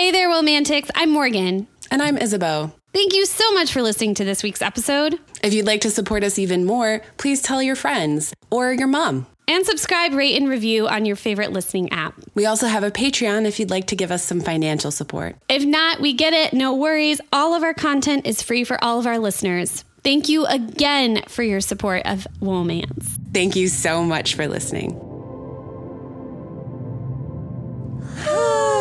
[0.00, 0.90] Hey there, Romantics.
[0.94, 1.66] I'm Morgan.
[1.90, 2.72] And I'm Isabeau.
[2.94, 5.20] Thank you so much for listening to this week's episode.
[5.42, 9.26] If you'd like to support us even more, please tell your friends or your mom.
[9.46, 12.14] And subscribe, rate, and review on your favorite listening app.
[12.34, 15.36] We also have a Patreon if you'd like to give us some financial support.
[15.50, 16.54] If not, we get it.
[16.54, 17.20] No worries.
[17.30, 19.84] All of our content is free for all of our listeners.
[20.02, 23.18] Thank you again for your support of Womance.
[23.34, 24.98] Thank you so much for listening.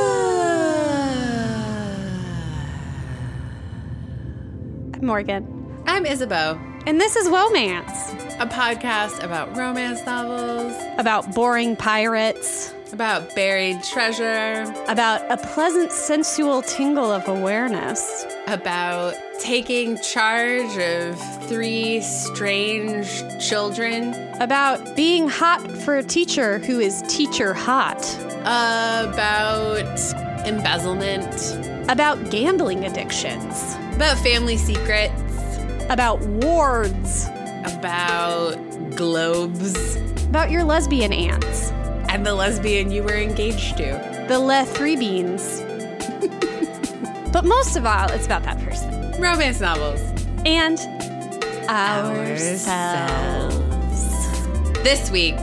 [5.00, 5.84] I'm Morgan.
[5.88, 8.14] I'm Isabeau, And this is Womance.
[8.40, 16.62] a podcast about romance novels, About boring pirates, about buried treasure, about a pleasant sensual
[16.62, 18.26] tingle of awareness.
[18.48, 27.02] about taking charge of three strange children, About being hot for a teacher who is
[27.08, 28.04] teacher hot.
[28.42, 29.78] about
[30.46, 31.58] embezzlement,
[31.90, 33.78] About gambling addictions.
[34.00, 35.12] About family secrets,
[35.90, 37.26] About wards.
[37.66, 38.56] about
[38.96, 39.98] globes,
[40.30, 41.72] About your lesbian aunts.
[42.08, 44.26] and the lesbian you were engaged to.
[44.30, 45.60] The Le Three Beans.
[47.34, 48.90] but most of all, it's about that person.
[49.22, 50.00] Romance novels.
[50.46, 50.80] And
[51.70, 53.58] ourselves.
[54.82, 55.36] This week,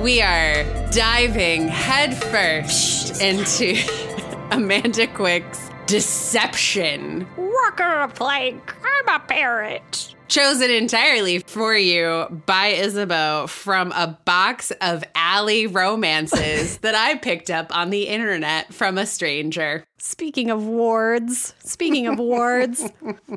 [0.00, 3.74] we are diving headfirst into
[4.50, 8.74] Amanda Quick's Deception, Worker a plank.
[8.82, 10.14] I'm a parrot.
[10.26, 17.50] chosen entirely for you by Isabeau from a box of alley romances that I picked
[17.50, 19.84] up on the internet from a stranger.
[19.98, 22.88] Speaking of wards, speaking of wards,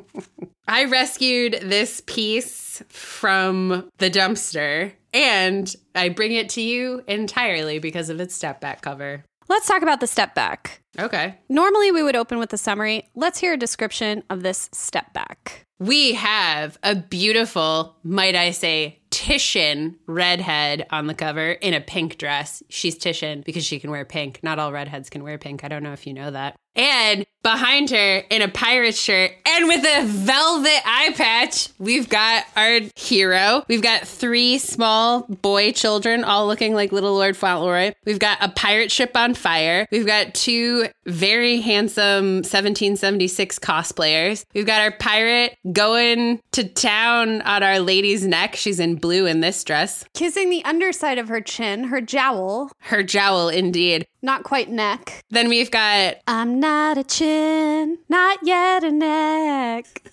[0.69, 8.09] I rescued this piece from the dumpster and I bring it to you entirely because
[8.09, 9.25] of its step back cover.
[9.47, 10.81] Let's talk about the step back.
[10.97, 11.35] Okay.
[11.49, 13.09] Normally, we would open with a summary.
[13.15, 15.65] Let's hear a description of this step back.
[15.77, 22.17] We have a beautiful, might I say, Titian redhead on the cover in a pink
[22.17, 22.63] dress.
[22.69, 24.39] She's Titian because she can wear pink.
[24.41, 25.65] Not all redheads can wear pink.
[25.65, 26.55] I don't know if you know that.
[26.75, 32.43] And behind her in a pirate shirt and with a velvet eye patch, we've got
[32.55, 33.63] our hero.
[33.67, 37.93] We've got three small boy children all looking like little Lord Fauntleroy.
[38.03, 39.85] We've got a pirate ship on fire.
[39.91, 44.43] We've got two very handsome 1776 cosplayers.
[44.53, 48.55] We've got our pirate going to town on our lady's neck.
[48.55, 50.03] She's in blue in this dress.
[50.13, 54.07] Kissing the underside of her chin, her jowl, Her jowl, indeed.
[54.25, 55.23] Not quite neck.
[55.29, 60.11] Then we've got I'm not a chin, not yet a neck.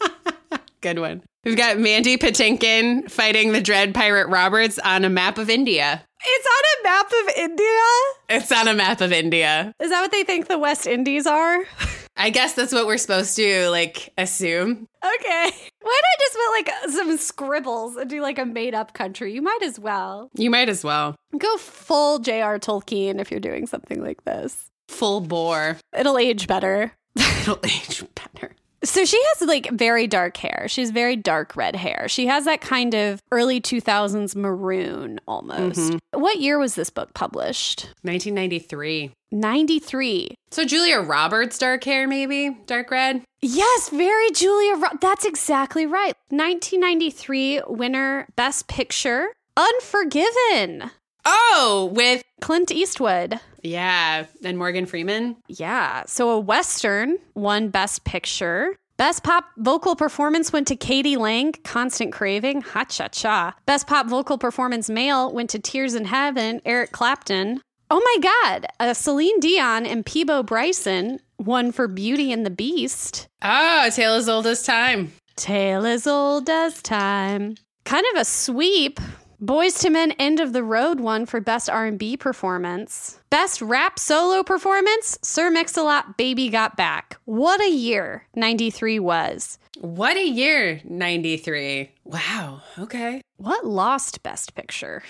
[0.80, 1.22] good one.
[1.44, 6.02] We've got Mandy Patinkin fighting the Dread Pirate Roberts on a map of India.
[6.26, 7.82] It's on a map of India.
[8.30, 9.72] It's on a map of India.
[9.80, 11.64] Is that what they think the West Indies are?
[12.16, 14.88] I guess that's what we're supposed to like assume.
[15.04, 15.50] Okay.
[15.82, 19.34] Why not I just put like some scribbles and do like a made up country?
[19.34, 20.30] You might as well.
[20.34, 21.16] You might as well.
[21.36, 22.58] Go full J.R.
[22.58, 24.66] Tolkien if you're doing something like this.
[24.88, 25.78] Full bore.
[25.96, 26.92] It'll age better.
[27.16, 28.54] It'll age better.
[28.84, 30.66] So she has like very dark hair.
[30.68, 32.06] She's very dark red hair.
[32.08, 35.80] She has that kind of early 2000s maroon almost.
[35.80, 36.20] Mm-hmm.
[36.20, 37.84] What year was this book published?
[38.02, 39.12] 1993.
[39.34, 40.34] 93.
[40.50, 42.56] So Julia Roberts dark hair maybe?
[42.66, 43.22] Dark red?
[43.42, 44.76] Yes, very Julia.
[44.76, 46.14] Ro- That's exactly right.
[46.30, 50.90] 1993 winner Best Picture, Unforgiven.
[51.24, 53.40] Oh, with Clint Eastwood.
[53.62, 55.36] yeah, and Morgan Freeman.
[55.48, 56.04] Yeah.
[56.06, 58.76] So a Western won Best Picture.
[58.96, 61.16] Best pop vocal performance went to k.d.
[61.16, 63.54] lang, Constant Craving, Ha Cha Cha.
[63.66, 67.60] Best pop vocal performance male went to Tears in Heaven, Eric Clapton.
[67.90, 68.66] Oh my God.
[68.80, 73.28] Uh, Celine Dion and Peabo Bryson won for Beauty and the Beast.
[73.42, 75.12] Oh, tale as old as time.
[75.36, 77.56] Tale as old as time.
[77.84, 79.00] Kind of a sweep.
[79.42, 83.20] Boyz II Men End of the Road won for best R&B performance.
[83.28, 87.18] Best rap solo performance, Sir Mix-a-Lot Baby Got Back.
[87.26, 89.58] What a year 93 was.
[89.80, 91.90] What a year, 93.
[92.04, 92.62] Wow.
[92.78, 93.20] Okay.
[93.36, 95.02] What lost best picture?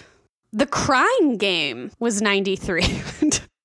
[0.55, 2.83] The Crying Game was 93.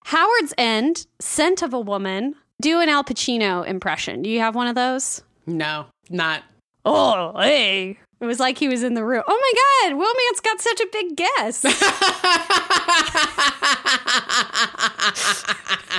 [0.06, 2.34] Howard's End, Scent of a Woman.
[2.60, 4.24] Do an Al Pacino impression.
[4.24, 5.22] Do you have one of those?
[5.46, 6.42] No, not.
[6.86, 8.00] Oh, hey.
[8.20, 9.22] It was like he was in the room.
[9.28, 11.64] Oh my God, Womance got such a big guess.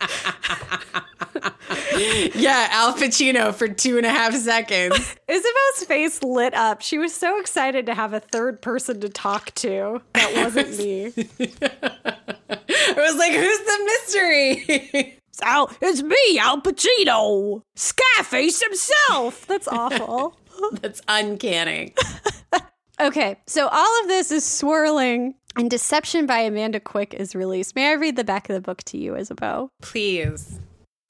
[2.36, 4.95] yeah, Al Pacino for two and a half seconds.
[5.30, 6.81] Isabeau's face lit up.
[6.81, 10.01] She was so excited to have a third person to talk to.
[10.13, 11.06] That wasn't me.
[11.07, 15.19] I was like, who's the mystery?
[15.31, 19.45] So it's me, Al Pacino, Scarface himself.
[19.48, 20.39] That's awful.
[20.81, 21.94] That's uncanny.
[23.01, 27.75] okay, so all of this is swirling, and Deception by Amanda Quick is released.
[27.75, 29.71] May I read the back of the book to you, Isabeau?
[29.81, 30.59] Please.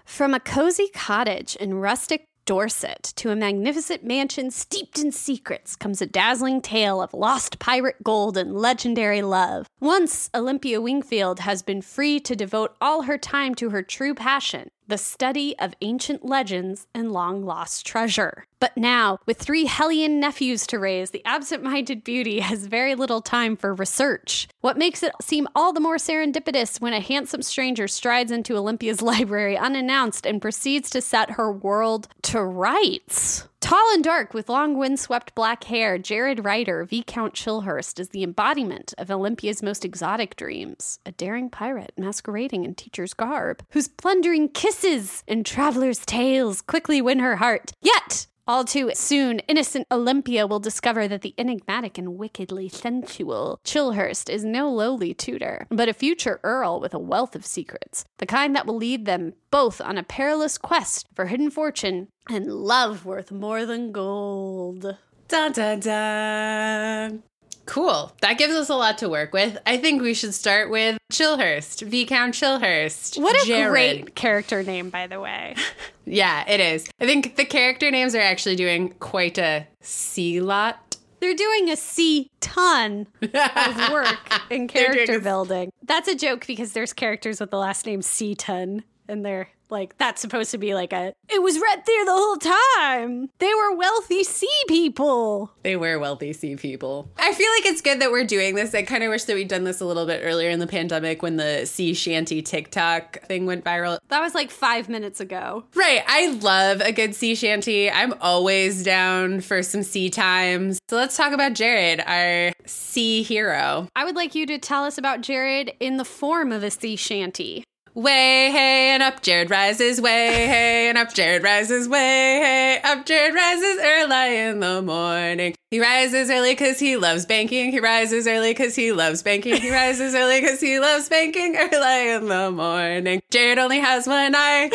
[0.05, 5.99] From a cozy cottage in rustic Dorset to a magnificent mansion steeped in secrets comes
[5.99, 9.67] a dazzling tale of lost pirate gold and legendary love.
[9.79, 14.69] Once, Olympia Wingfield has been free to devote all her time to her true passion
[14.87, 18.45] the study of ancient legends and long lost treasure.
[18.59, 23.21] But now, with three Hellion nephews to raise, the absent minded beauty has very little
[23.21, 24.47] time for research.
[24.61, 29.01] What makes it seem all the more serendipitous when a handsome stranger strides into Olympia's
[29.03, 33.47] library unannounced and proceeds to set her world to rights?
[33.65, 38.93] Tall and dark with long windswept black hair, Jared Ryder, Viscount Chilhurst, is the embodiment
[38.99, 40.99] of Olympia's most exotic dreams.
[41.03, 47.17] A daring pirate masquerading in teacher's garb, whose plundering kisses and traveler's tales quickly win
[47.17, 47.71] her heart.
[47.81, 54.29] Yet, all too soon, innocent Olympia will discover that the enigmatic and wickedly sensual Chilhurst
[54.29, 58.55] is no lowly tutor, but a future earl with a wealth of secrets, the kind
[58.55, 63.31] that will lead them both on a perilous quest for hidden fortune and love worth
[63.31, 64.95] more than gold.
[65.27, 67.23] Dun dun dun.
[67.65, 68.11] Cool.
[68.21, 69.57] That gives us a lot to work with.
[69.65, 73.19] I think we should start with Chilhurst, Viscount Chilhurst.
[73.21, 73.71] What a Jared.
[73.71, 75.55] great character name, by the way.
[76.07, 76.87] Yeah, it is.
[77.01, 80.97] I think the character names are actually doing quite a C lot.
[81.19, 83.31] They're doing a C ton of
[83.91, 84.15] work
[84.51, 85.71] in character building.
[85.81, 89.97] That's a joke because there's characters with the last name C ton, and they're like,
[89.97, 93.29] that's supposed to be like a, it was right there the whole time.
[93.39, 95.51] They were wealthy sea people.
[95.63, 97.09] They were wealthy sea people.
[97.17, 98.73] I feel like it's good that we're doing this.
[98.75, 101.21] I kind of wish that we'd done this a little bit earlier in the pandemic
[101.21, 103.97] when the sea shanty TikTok thing went viral.
[104.09, 105.65] That was like five minutes ago.
[105.75, 106.03] Right.
[106.07, 107.89] I love a good sea shanty.
[107.89, 110.79] I'm always down for some sea times.
[110.89, 113.87] So let's talk about Jared, our sea hero.
[113.95, 116.95] I would like you to tell us about Jared in the form of a sea
[116.95, 117.63] shanty.
[117.95, 123.05] Way hey and up Jared rises, way hey and up Jared rises, way hey up
[123.05, 125.55] Jared rises early in the morning.
[125.71, 127.71] He rises early because he loves banking.
[127.71, 129.55] He rises early because he loves banking.
[129.61, 133.21] He rises early because he loves banking early in the morning.
[133.31, 134.69] Jared only has one eye.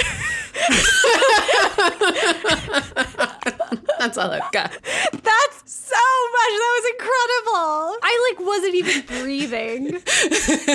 [4.01, 4.73] That's all I've got.
[5.13, 5.95] That's so
[6.33, 6.53] much.
[6.57, 7.99] That was incredible.
[8.03, 9.97] I like wasn't even breathing.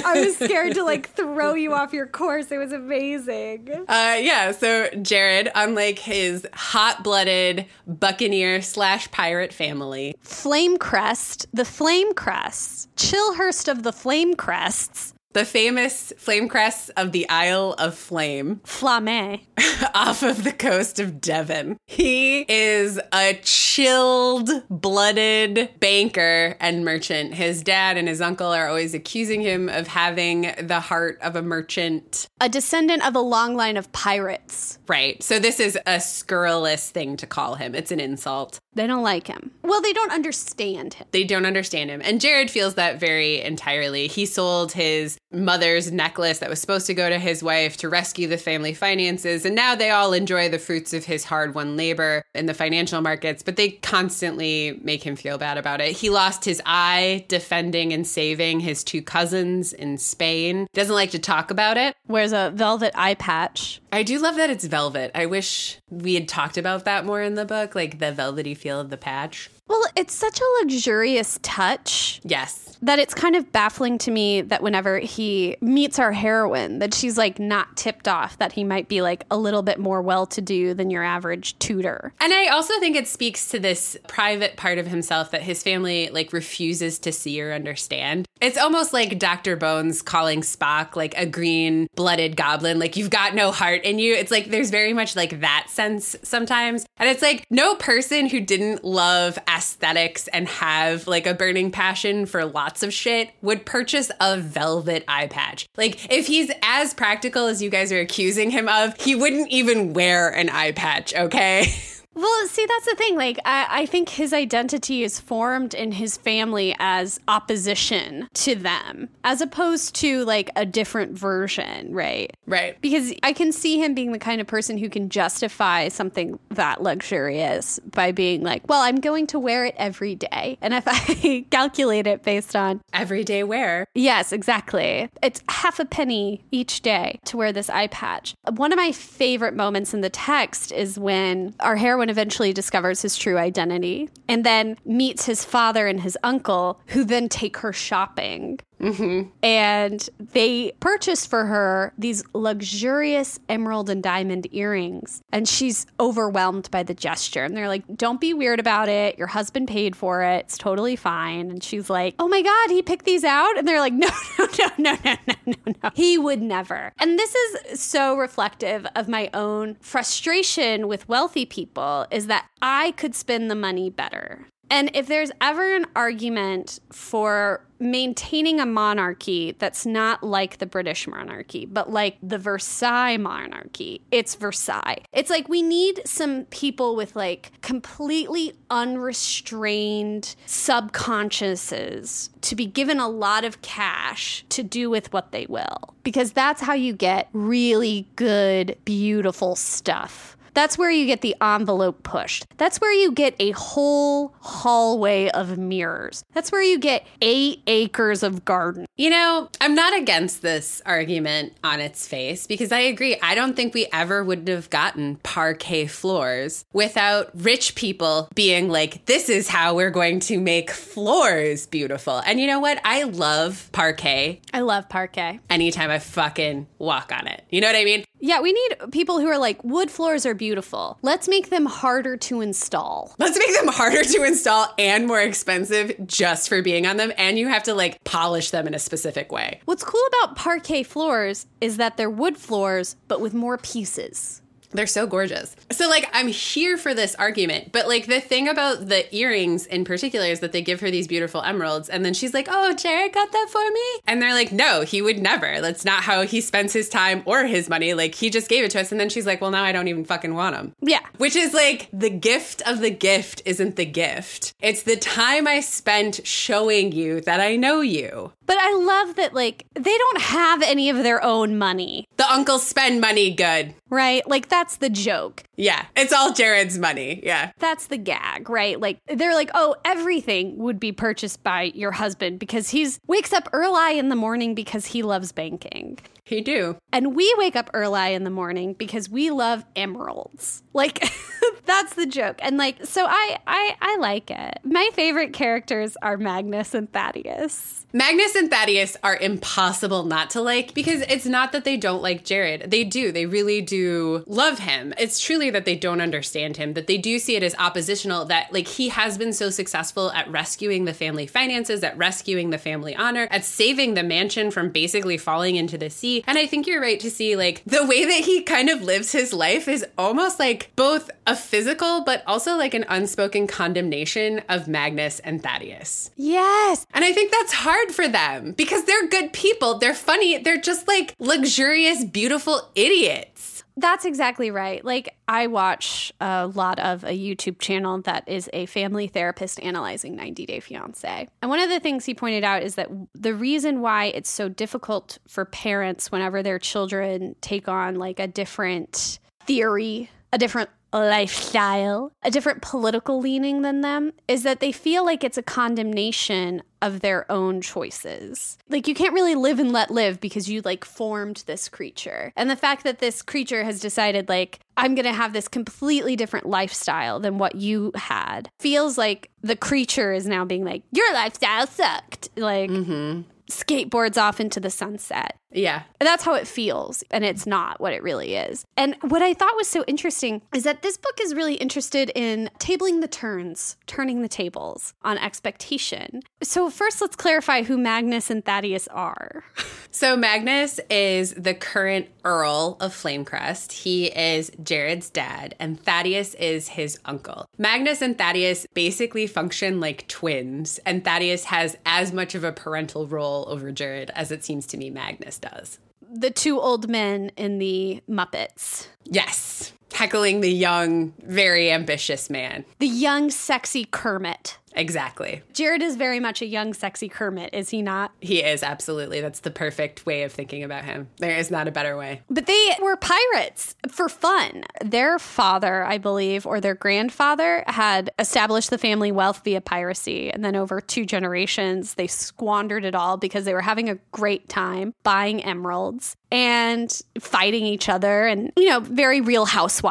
[0.05, 2.51] I was scared to like throw you off your course.
[2.51, 3.71] It was amazing.
[3.87, 11.65] Uh, yeah, so Jared, unlike his hot blooded buccaneer slash pirate family, Flame Crest, the
[11.65, 17.97] Flame Crests, Chilhurst of the Flame Crests, the famous flame crests of the Isle of
[17.97, 19.41] Flame Flamme.
[19.93, 21.77] off of the coast of Devon.
[21.87, 27.33] He is a chilled, blooded banker and merchant.
[27.33, 31.41] His dad and his uncle are always accusing him of having the heart of a
[31.41, 32.27] merchant.
[32.39, 34.79] A descendant of a long line of pirates.
[34.87, 35.21] Right.
[35.21, 37.75] So this is a scurrilous thing to call him.
[37.75, 38.59] It's an insult.
[38.73, 39.51] They don't like him.
[39.63, 41.07] Well, they don't understand him.
[41.11, 42.01] They don't understand him.
[42.03, 44.07] And Jared feels that very entirely.
[44.07, 48.27] He sold his mother's necklace that was supposed to go to his wife to rescue
[48.27, 49.45] the family finances.
[49.45, 53.01] And now they all enjoy the fruits of his hard won labor in the financial
[53.01, 55.91] markets, but they constantly make him feel bad about it.
[55.91, 60.67] He lost his eye defending and saving his two cousins in Spain.
[60.73, 61.95] Doesn't like to talk about it.
[62.07, 63.81] Wears a velvet eye patch.
[63.91, 65.11] I do love that it's velvet.
[65.15, 68.79] I wish we had talked about that more in the book, like the velvety feel
[68.79, 69.49] of the patch.
[69.67, 72.77] Well, it's such a luxurious touch Yes.
[72.81, 77.17] that it's kind of baffling to me that whenever he meets our heroine, that she's
[77.17, 80.41] like not tipped off that he might be like a little bit more well to
[80.41, 82.13] do than your average tutor.
[82.19, 86.09] And I also think it speaks to this private part of himself that his family
[86.09, 88.27] like refuses to see or understand.
[88.41, 89.55] It's almost like Dr.
[89.55, 94.13] Bones calling Spock like a green blooded goblin, like you've got no heart in you.
[94.13, 96.85] It's like there's very much like that sense sometimes.
[96.97, 102.25] And it's like no person who didn't love aesthetics and have like a burning passion
[102.25, 105.67] for lots of shit would purchase a velvet eye patch.
[105.77, 109.93] Like if he's as practical as you guys are accusing him of, he wouldn't even
[109.93, 111.73] wear an eye patch, okay?
[112.15, 113.17] Well, see, that's the thing.
[113.17, 119.09] Like, I, I think his identity is formed in his family as opposition to them,
[119.23, 122.35] as opposed to like a different version, right?
[122.47, 122.79] Right.
[122.81, 126.81] Because I can see him being the kind of person who can justify something that
[126.81, 130.57] luxurious by being like, well, I'm going to wear it every day.
[130.61, 133.87] And if I calculate it based on, Everyday wear.
[133.93, 138.35] yes, exactly, it's half a penny each day to wear this eye patch.
[138.49, 143.17] One of my favorite moments in the text is when our heroine eventually discovers his
[143.17, 148.59] true identity and then meets his father and his uncle, who then take her shopping.
[148.79, 149.29] Mm-hmm.
[149.43, 155.21] And they purchase for her these luxurious emerald and diamond earrings.
[155.31, 157.43] And she's overwhelmed by the gesture.
[157.43, 159.17] And they're like, don't be weird about it.
[159.17, 160.45] Your husband paid for it.
[160.45, 161.49] It's totally fine.
[161.51, 163.57] And she's like, oh my God, he picked these out?
[163.57, 165.89] And they're like, no, no, no, no, no, no, no, no.
[165.93, 166.91] He would never.
[166.99, 172.91] And this is so reflective of my own frustration with wealthy people is that I
[172.91, 174.47] could spend the money better.
[174.69, 181.07] And if there's ever an argument for maintaining a monarchy that's not like the British
[181.07, 185.03] monarchy, but like the Versailles monarchy, it's Versailles.
[185.11, 193.09] It's like we need some people with like completely unrestrained subconsciouses to be given a
[193.09, 195.93] lot of cash to do with what they will.
[196.03, 200.34] Because that's how you get really good, beautiful stuff.
[200.55, 202.47] That's where you get the envelope pushed.
[202.57, 206.23] That's where you get a whole hallway of mirrors.
[206.33, 208.85] That's where you get eight acres of garden.
[208.95, 213.17] You know, I'm not against this argument on its face because I agree.
[213.21, 219.05] I don't think we ever would have gotten parquet floors without rich people being like,
[219.05, 222.19] this is how we're going to make floors beautiful.
[222.25, 222.79] And you know what?
[222.85, 225.41] I love parquet I love parquet.
[225.49, 227.43] anytime I fucking walk on it.
[227.49, 228.05] You know what I mean?
[228.19, 230.97] Yeah, we need people who are like, wood floors are beautiful.
[231.01, 233.13] Let's make them harder to install.
[233.19, 237.11] Let's make them harder to install and more expensive just for being on them.
[237.17, 239.61] And you have to like polish them in a specific way.
[239.65, 244.41] What's cool about parquet floors is that they're wood floors, but with more pieces.
[244.75, 245.55] They're so gorgeous.
[245.71, 249.85] So, like, I'm here for this argument, but like, the thing about the earrings in
[249.85, 253.13] particular is that they give her these beautiful emeralds, and then she's like, Oh, Jared
[253.13, 253.85] got that for me?
[254.05, 255.61] And they're like, No, he would never.
[255.61, 257.93] That's not how he spends his time or his money.
[257.93, 258.91] Like, he just gave it to us.
[258.91, 260.73] And then she's like, Well, now I don't even fucking want them.
[260.81, 260.99] Yeah.
[261.17, 264.53] Which is like, the gift of the gift isn't the gift.
[264.61, 268.33] It's the time I spent showing you that I know you.
[268.45, 272.65] But I love that, like, they don't have any of their own money, The uncles
[272.65, 273.73] spend money good.
[273.89, 274.27] right?
[274.27, 275.43] Like, that's the joke.
[275.55, 277.21] Yeah, it's all Jared's money.
[277.23, 277.51] Yeah.
[277.59, 278.79] That's the gag, right?
[278.79, 283.47] Like, they're like, oh, everything would be purchased by your husband because he's wakes up
[283.53, 285.97] early in the morning because he loves banking.
[286.25, 286.77] He do.
[286.91, 290.63] And we wake up early in the morning because we love emeralds.
[290.73, 291.07] Like
[291.65, 292.37] that's the joke.
[292.39, 294.57] And like so I I I like it.
[294.63, 297.84] My favorite characters are Magnus and Thaddeus.
[297.95, 302.25] Magnus and Thaddeus are impossible not to like because it's not that they don't like
[302.25, 302.69] Jared.
[302.69, 303.09] They do.
[303.13, 304.93] They really do love him.
[304.97, 308.51] It's truly that they don't understand him, that they do see it as oppositional, that
[308.51, 312.93] like he has been so successful at rescuing the family finances, at rescuing the family
[312.97, 316.21] honor, at saving the mansion from basically falling into the sea.
[316.27, 319.13] And I think you're right to see like the way that he kind of lives
[319.13, 324.67] his life is almost like both a physical but also like an unspoken condemnation of
[324.67, 326.11] Magnus and Thaddeus.
[326.17, 326.85] Yes.
[326.93, 329.77] And I think that's hard for them because they're good people.
[329.77, 330.37] They're funny.
[330.37, 333.63] They're just like luxurious, beautiful idiots.
[333.77, 334.83] That's exactly right.
[334.85, 340.15] Like, I watch a lot of a YouTube channel that is a family therapist analyzing
[340.15, 341.27] 90 Day Fiancé.
[341.41, 344.47] And one of the things he pointed out is that the reason why it's so
[344.47, 352.11] difficult for parents whenever their children take on like a different theory, a different lifestyle,
[352.23, 356.99] a different political leaning than them is that they feel like it's a condemnation of
[356.99, 358.57] their own choices.
[358.69, 362.31] Like you can't really live and let live because you like formed this creature.
[362.35, 366.15] And the fact that this creature has decided like I'm going to have this completely
[366.15, 371.11] different lifestyle than what you had feels like the creature is now being like your
[371.13, 372.29] lifestyle sucked.
[372.35, 373.21] Like mm-hmm.
[373.49, 375.37] Skateboards off into the sunset.
[375.51, 375.83] Yeah.
[375.99, 378.65] And that's how it feels, and it's not what it really is.
[378.75, 382.49] And what I thought was so interesting is that this book is really interested in
[382.59, 386.21] tabling the turns, turning the tables on expectation.
[386.41, 389.43] So, first, let's clarify who Magnus and Thaddeus are.
[389.95, 393.71] So Magnus is the current Earl of Flamecrest.
[393.71, 397.45] He is Jared's dad, and Thaddeus is his uncle.
[397.57, 403.07] Magnus and Thaddeus basically function like twins, and Thaddeus has as much of a parental
[403.07, 405.79] role over Jared as it seems to me Magnus does.
[406.11, 408.87] The two old men in the Muppets.
[409.05, 409.71] Yes.
[409.95, 412.65] Heckling the young, very ambitious man.
[412.79, 414.57] The young, sexy Kermit.
[414.75, 415.41] Exactly.
[415.53, 418.11] Jared is very much a young, sexy Kermit, is he not?
[418.19, 419.21] He is absolutely.
[419.21, 421.07] That's the perfect way of thinking about him.
[421.17, 422.21] There is not a better way.
[422.29, 424.65] But they were pirates for fun.
[424.83, 430.29] Their father, I believe, or their grandfather had established the family wealth via piracy.
[430.29, 434.49] And then over two generations, they squandered it all because they were having a great
[434.49, 439.84] time buying emeralds and fighting each other and, you know, very real housewives.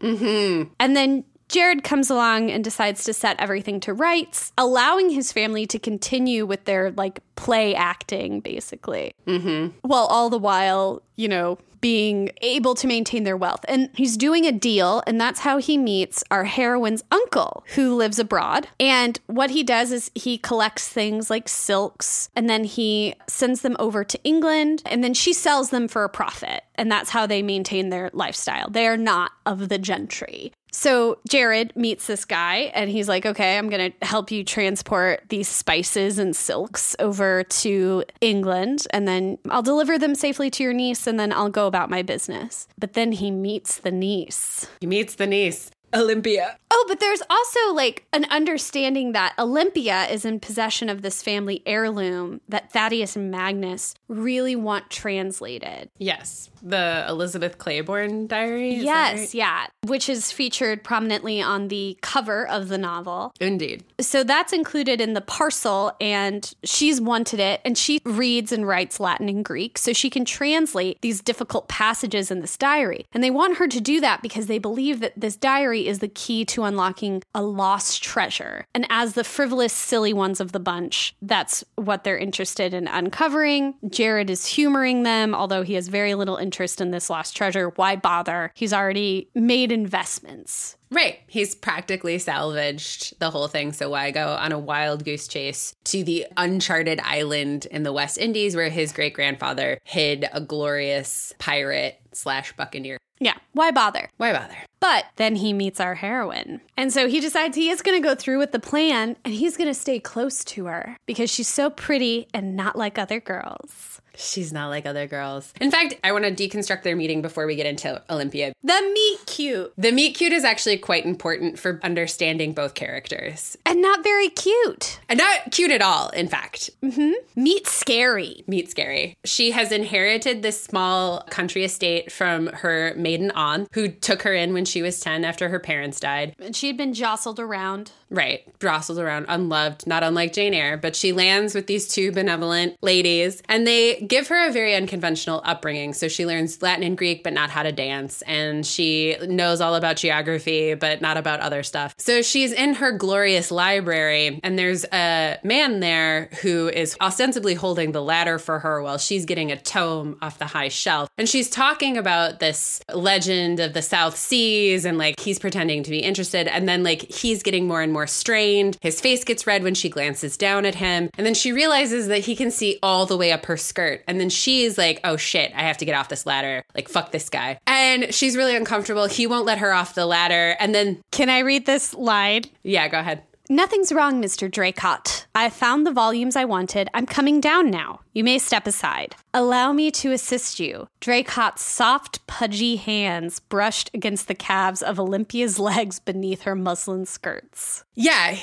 [0.00, 0.72] Mm-hmm.
[0.78, 5.66] And then Jared comes along and decides to set everything to rights, allowing his family
[5.66, 9.12] to continue with their like play acting, basically.
[9.26, 9.76] Mm-hmm.
[9.82, 13.64] Well, all the while, you know, being able to maintain their wealth.
[13.68, 18.18] And he's doing a deal, and that's how he meets our heroine's uncle who lives
[18.18, 18.68] abroad.
[18.78, 23.76] And what he does is he collects things like silks and then he sends them
[23.78, 26.64] over to England and then she sells them for a profit.
[26.74, 28.70] And that's how they maintain their lifestyle.
[28.70, 30.52] They are not of the gentry.
[30.72, 35.22] So Jared meets this guy and he's like, okay, I'm going to help you transport
[35.28, 40.72] these spices and silks over to England and then I'll deliver them safely to your
[40.72, 42.68] niece and then I'll go about my business.
[42.78, 44.68] But then he meets the niece.
[44.80, 46.56] He meets the niece, Olympia.
[46.70, 51.62] Oh, but there's also like an understanding that Olympia is in possession of this family
[51.66, 55.90] heirloom that Thaddeus and Magnus really want translated.
[55.98, 56.49] Yes.
[56.62, 58.74] The Elizabeth Claiborne diary.
[58.74, 59.34] yes, right?
[59.34, 63.32] yeah, which is featured prominently on the cover of the novel.
[63.40, 63.84] Indeed.
[64.00, 69.00] So that's included in the parcel, and she's wanted it, and she reads and writes
[69.00, 73.06] Latin and Greek, so she can translate these difficult passages in this diary.
[73.12, 76.08] And they want her to do that because they believe that this diary is the
[76.08, 78.66] key to unlocking a lost treasure.
[78.74, 83.74] And as the frivolous, silly ones of the bunch, that's what they're interested in uncovering.
[83.88, 86.49] Jared is humoring them, although he has very little interest
[86.80, 87.70] in this lost treasure.
[87.76, 88.50] Why bother?
[88.54, 90.76] He's already made investments.
[90.90, 91.20] Right.
[91.28, 93.72] He's practically salvaged the whole thing.
[93.72, 98.18] So why go on a wild goose chase to the uncharted island in the West
[98.18, 102.98] Indies where his great grandfather hid a glorious pirate slash buccaneer?
[103.20, 104.08] Yeah, why bother?
[104.16, 104.56] Why bother?
[104.80, 106.62] But then he meets our heroine.
[106.76, 109.58] And so he decides he is going to go through with the plan and he's
[109.58, 114.00] going to stay close to her because she's so pretty and not like other girls.
[114.20, 115.52] She's not like other girls.
[115.60, 118.52] In fact, I want to deconstruct their meeting before we get into Olympia.
[118.62, 123.56] The meet cute The meet cute is actually quite important for understanding both characters.
[123.66, 125.00] and not very cute.
[125.08, 126.70] And not cute at all, in fact.
[126.82, 127.12] Mm-hmm.
[127.34, 128.44] Meet scary.
[128.46, 129.16] Meet Scary.
[129.24, 134.52] She has inherited this small country estate from her maiden aunt, who took her in
[134.52, 136.34] when she was 10 after her parents died.
[136.38, 137.92] And she had been jostled around.
[138.10, 142.76] Right, jostled around, unloved, not unlike Jane Eyre, but she lands with these two benevolent
[142.82, 145.94] ladies, and they give her a very unconventional upbringing.
[145.94, 149.74] So she learns Latin and Greek, but not how to dance, and she knows all
[149.74, 151.94] about geography, but not about other stuff.
[151.96, 157.92] So she's in her glorious library, and there's a man there who is ostensibly holding
[157.92, 161.08] the ladder for her while she's getting a tome off the high shelf.
[161.16, 165.90] And she's talking about this legend of the South Seas, and like he's pretending to
[165.90, 168.76] be interested, and then like he's getting more and more strained.
[168.80, 172.20] His face gets red when she glances down at him, and then she realizes that
[172.20, 173.89] he can see all the way up her skirt.
[174.06, 176.62] And then she's like, oh shit, I have to get off this ladder.
[176.74, 177.58] Like, fuck this guy.
[177.66, 179.06] And she's really uncomfortable.
[179.06, 180.56] He won't let her off the ladder.
[180.60, 182.42] And then, Can I read this line?
[182.62, 183.22] yeah, go ahead.
[183.52, 184.48] Nothing's wrong, Mr.
[184.48, 185.24] Draycott.
[185.34, 186.88] I found the volumes I wanted.
[186.94, 187.98] I'm coming down now.
[188.12, 189.16] You may step aside.
[189.34, 190.86] Allow me to assist you.
[191.00, 197.82] Draycott's soft, pudgy hands brushed against the calves of Olympia's legs beneath her muslin skirts.
[197.96, 198.36] Yeah.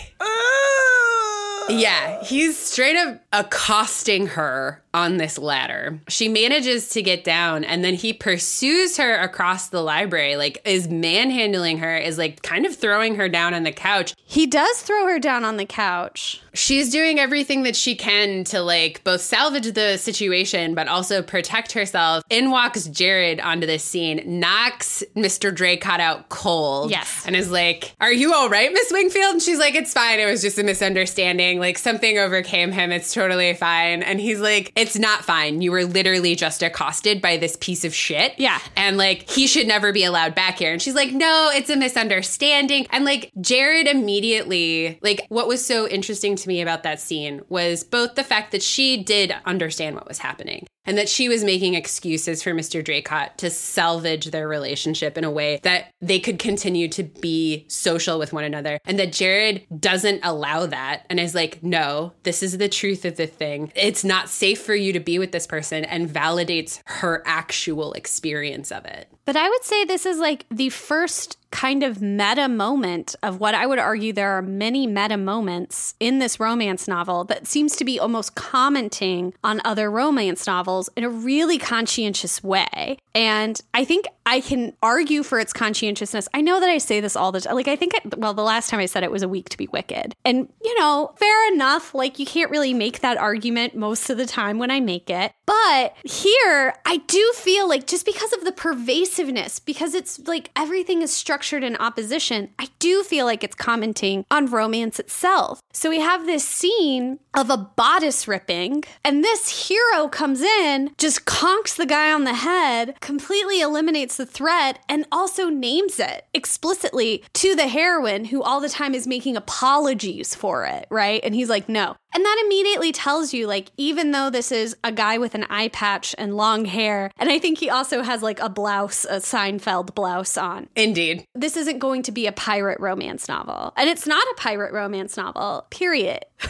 [1.70, 6.00] Yeah, he's straight up accosting her on this ladder.
[6.10, 10.88] She manages to get down and then he pursues her across the library, like is
[10.88, 14.16] manhandling her, is like kind of throwing her down on the couch.
[14.26, 16.42] He does throw her down on the couch.
[16.54, 21.74] She's doing everything that she can to like both salvage the situation but also protect
[21.74, 22.24] herself.
[22.32, 25.56] In walks Jared onto this scene, knocks Mr.
[25.56, 26.90] Draycott out cold.
[26.90, 27.24] Yes.
[27.28, 29.34] And is like, Are you all right, Miss Wingfield?
[29.34, 30.20] And she's like, It's fine.
[30.20, 31.60] It was just a misunderstanding.
[31.60, 32.92] Like something overcame him.
[32.92, 34.02] It's totally fine.
[34.02, 35.62] And he's like, It's not fine.
[35.62, 38.34] You were literally just accosted by this piece of shit.
[38.38, 38.60] Yeah.
[38.76, 40.72] And like, he should never be allowed back here.
[40.72, 42.88] And she's like, No, it's a misunderstanding.
[42.92, 47.84] And like, Jared immediately, like, what was so interesting to me about that scene was
[47.84, 51.76] both the fact that she did understand what was happening and that she was making
[51.76, 52.84] excuses for Mr.
[52.84, 58.18] Draycott to salvage their relationship in a way that they could continue to be social
[58.18, 58.80] with one another.
[58.86, 63.18] And that Jared doesn't allow that and is like, no, this is the truth of
[63.18, 63.72] the thing.
[63.76, 68.72] It's not safe for you to be with this person and validates her actual experience
[68.72, 69.10] of it.
[69.26, 73.56] But I would say this is like the first kind of meta moment of what
[73.56, 77.86] I would argue there are many meta moments in this romance novel that seems to
[77.86, 82.98] be almost commenting on other romance novels in a really conscientious way.
[83.16, 86.28] And I think I can argue for its conscientiousness.
[86.34, 87.56] I know that I say this all the time.
[87.56, 89.58] Like, I think, I, well, the last time I said it was a week to
[89.58, 90.16] be wicked.
[90.26, 91.96] And, you know, fair enough.
[91.96, 95.32] Like, you can't really make that argument most of the time when I make it.
[95.46, 101.02] But here, I do feel like just because of the pervasiveness, because it's like everything
[101.02, 105.62] is structured in opposition, I do feel like it's commenting on romance itself.
[105.72, 111.26] So we have this scene of a bodice ripping, and this hero comes in, just
[111.26, 117.24] conks the guy on the head, completely eliminates the threat, and also names it explicitly
[117.34, 121.22] to the heroine, who all the time is making apologies for it, right?
[121.24, 121.96] And he's like, no.
[122.14, 125.68] And that immediately tells you, like, even though this is a guy with an eye
[125.68, 129.94] patch and long hair, and I think he also has like a blouse, a Seinfeld
[129.94, 130.68] blouse on.
[130.76, 131.26] Indeed.
[131.36, 133.74] This isn't going to be a pirate romance novel.
[133.76, 136.26] And it's not a pirate romance novel, period.